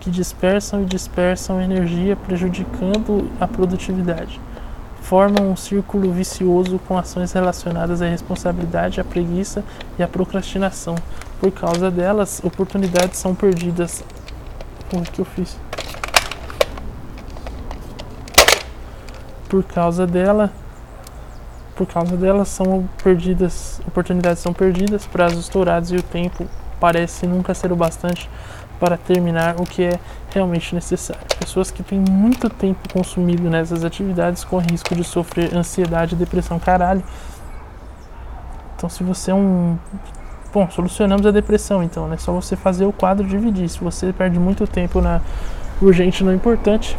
[0.00, 4.40] que dispersam e dispersam energia, prejudicando a produtividade.
[5.02, 9.62] Formam um círculo vicioso com ações relacionadas à responsabilidade, à preguiça
[9.98, 10.94] e à procrastinação.
[11.38, 14.02] Por causa delas, oportunidades são perdidas.
[14.92, 15.56] O que eu fiz?
[19.48, 20.50] Por causa dela,
[21.74, 26.46] por causa delas são perdidas, oportunidades são perdidas, prazos estourados e o tempo
[26.78, 28.28] parece nunca ser o bastante
[28.80, 30.00] para terminar o que é
[30.30, 31.22] realmente necessário.
[31.38, 36.58] Pessoas que têm muito tempo consumido nessas atividades correm risco de sofrer ansiedade e depressão.
[36.58, 37.02] Caralho.
[38.76, 39.76] Então, se você é um.
[40.52, 42.16] Bom, solucionamos a depressão então, né?
[42.16, 43.68] Só você fazer o quadro dividir.
[43.68, 45.20] Se você perde muito tempo na
[45.80, 46.98] urgente não importante,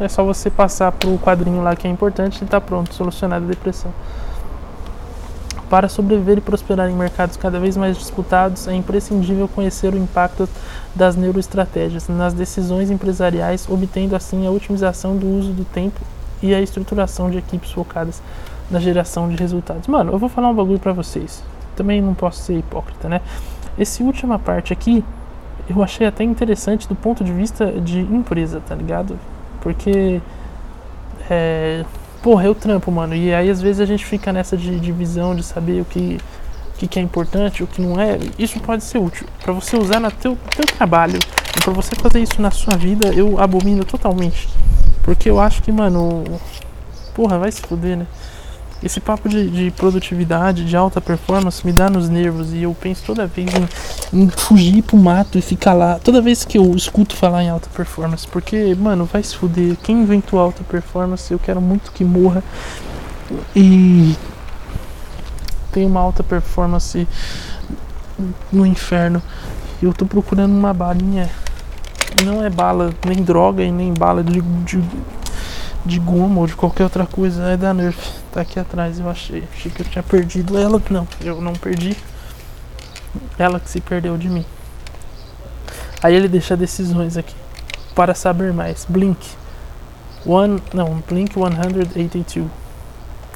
[0.00, 3.48] é só você passar pro quadrinho lá que é importante e tá pronto, solucionada a
[3.48, 3.92] depressão.
[5.68, 10.48] Para sobreviver e prosperar em mercados cada vez mais disputados, é imprescindível conhecer o impacto
[10.94, 16.00] das neuroestratégias nas decisões empresariais, obtendo assim a otimização do uso do tempo
[16.42, 18.22] e a estruturação de equipes focadas
[18.70, 19.88] na geração de resultados.
[19.88, 21.42] Mano, eu vou falar um bagulho para vocês.
[21.74, 23.20] Também não posso ser hipócrita, né?
[23.78, 25.04] Essa última parte aqui
[25.68, 29.18] eu achei até interessante do ponto de vista de empresa, tá ligado?
[29.60, 30.20] Porque.
[31.28, 31.84] É,
[32.26, 33.14] porra, eu trampo, mano.
[33.14, 36.18] E aí às vezes a gente fica nessa de divisão de saber o que,
[36.76, 38.18] que, que é importante, o que não é.
[38.36, 39.24] Isso pode ser útil.
[39.40, 41.20] para você usar no teu, teu trabalho.
[41.56, 44.48] E pra você fazer isso na sua vida, eu abomino totalmente.
[45.04, 46.24] Porque eu acho que, mano.
[47.14, 48.06] Porra, vai se fuder, né?
[48.82, 53.02] Esse papo de, de, produtividade, de alta performance, me dá nos nervos e eu penso
[53.06, 53.48] toda vez
[54.12, 55.98] em, em, fugir pro mato e ficar lá.
[55.98, 59.76] Toda vez que eu escuto falar em alta performance, porque, mano, vai se fuder.
[59.82, 62.44] Quem inventou alta performance, eu quero muito que morra.
[63.54, 64.14] E
[65.72, 67.08] tem uma alta performance
[68.52, 69.22] no inferno.
[69.82, 71.30] Eu tô procurando uma balinha.
[72.24, 74.82] Não é bala, nem droga e nem bala de, de
[75.86, 78.12] de goma ou de qualquer outra coisa é da Nerf.
[78.32, 79.44] Tá aqui atrás, eu achei.
[79.52, 80.82] Achei que eu tinha perdido ela.
[80.90, 81.96] Não, eu não perdi.
[83.38, 84.44] Ela que se perdeu de mim.
[86.02, 87.34] Aí ele deixa decisões aqui.
[87.94, 88.84] Para saber mais.
[88.88, 89.26] Blink.
[90.26, 92.50] One, não, Blink 182.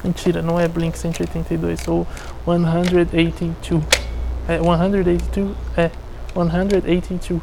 [0.03, 2.05] Mentira, não é Blink 182 ou
[2.45, 3.83] 182.
[4.47, 5.55] É 182?
[5.77, 5.89] É
[6.35, 7.41] 182.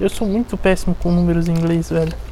[0.00, 2.31] Eu sou muito péssimo com números em inglês, velho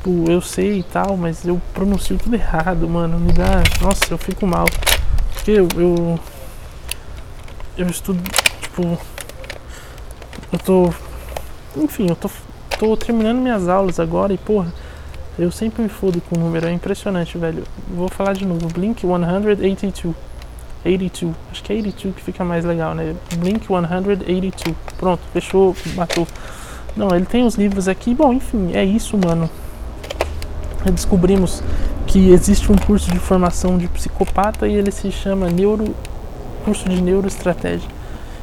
[0.00, 3.18] tipo, eu sei e tal, mas eu pronuncio tudo errado, mano.
[3.18, 3.62] Me dá.
[3.82, 4.66] Nossa, eu fico mal.
[5.34, 5.68] Porque eu.
[5.76, 6.18] Eu,
[7.76, 8.22] eu estudo,
[8.60, 8.98] tipo.
[10.52, 10.92] Eu tô.
[11.76, 12.30] Enfim, eu tô,
[12.78, 14.72] tô terminando minhas aulas agora e, porra,
[15.38, 16.66] eu sempre me fodo com o número.
[16.66, 17.64] É impressionante, velho.
[17.88, 18.66] Vou falar de novo.
[18.68, 20.16] Blink 182.
[20.82, 21.36] 82.
[21.52, 23.14] Acho que é 82 que fica mais legal, né?
[23.36, 24.74] Blink 182.
[24.96, 26.26] Pronto, fechou, matou.
[26.96, 28.14] Não, ele tem os livros aqui.
[28.14, 29.48] Bom, enfim, é isso, mano
[30.86, 31.62] descobrimos
[32.06, 35.94] que existe um curso de formação de psicopata e ele se chama neuro
[36.64, 37.88] curso de neuroestratégia.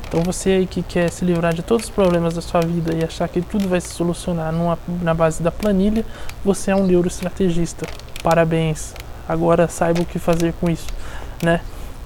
[0.08, 3.04] Então você aí que quer se livrar de todos os problemas da sua vida e
[3.04, 6.06] achar que tudo vai se solucionar numa, na base da planilha,
[6.46, 7.86] você é um neuroestrategista.
[8.24, 8.94] Parabéns.
[9.28, 10.88] Agora saiba o que fazer com isso,
[11.44, 11.60] né?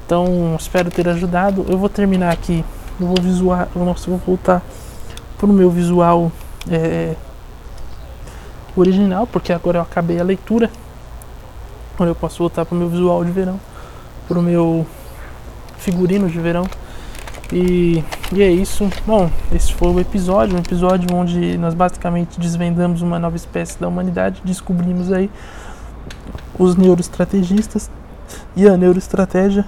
[0.06, 1.66] Então espero ter ajudado.
[1.70, 2.66] Eu vou terminar aqui.
[3.00, 4.64] Eu vou visual, nossa, eu vou voltar
[5.38, 6.32] para o meu visual
[6.70, 7.16] é,
[8.76, 10.69] original, porque agora eu acabei a leitura.
[11.95, 13.59] Agora eu posso voltar para o meu visual de verão,
[14.28, 14.86] para o meu
[15.78, 16.65] figurino de verão.
[17.51, 18.03] E,
[18.34, 18.89] e é isso.
[19.05, 23.88] Bom, esse foi o episódio, um episódio onde nós basicamente desvendamos uma nova espécie da
[23.88, 25.30] humanidade, descobrimos aí
[26.57, 27.89] os neuroestrategistas
[28.55, 29.65] e a neuroestratégia,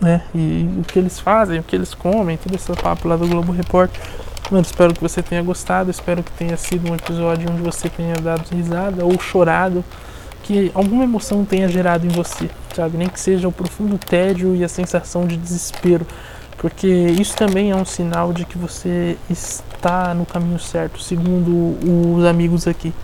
[0.00, 0.22] né?
[0.34, 3.52] E o que eles fazem, o que eles comem, todo esse papo lá do Globo
[3.52, 4.00] Repórter.
[4.50, 8.14] Mano, espero que você tenha gostado, espero que tenha sido um episódio onde você tenha
[8.14, 9.84] dado risada ou chorado,
[10.42, 12.96] que alguma emoção tenha gerado em você, sabe?
[12.96, 16.06] Nem que seja o profundo tédio e a sensação de desespero,
[16.56, 21.76] porque isso também é um sinal de que você está no caminho certo, segundo
[22.16, 22.94] os amigos aqui.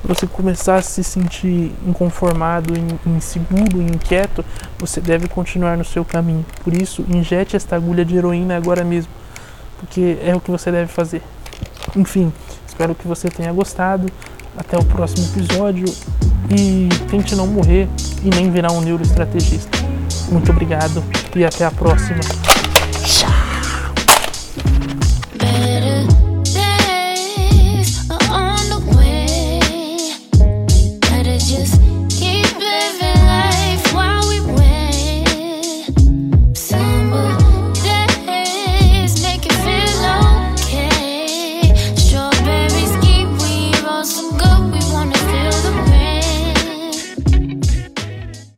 [0.00, 2.72] Se você começar a se sentir inconformado,
[3.04, 4.44] inseguro, inquieto,
[4.78, 6.46] você deve continuar no seu caminho.
[6.62, 9.21] Por isso, injete esta agulha de heroína agora mesmo
[9.82, 11.22] porque é o que você deve fazer.
[11.96, 12.32] Enfim,
[12.66, 14.06] espero que você tenha gostado.
[14.56, 15.86] Até o próximo episódio
[16.50, 17.88] e tente não morrer
[18.22, 19.78] e nem virar um neuroestrategista.
[20.30, 21.02] Muito obrigado
[21.34, 22.20] e até a próxima.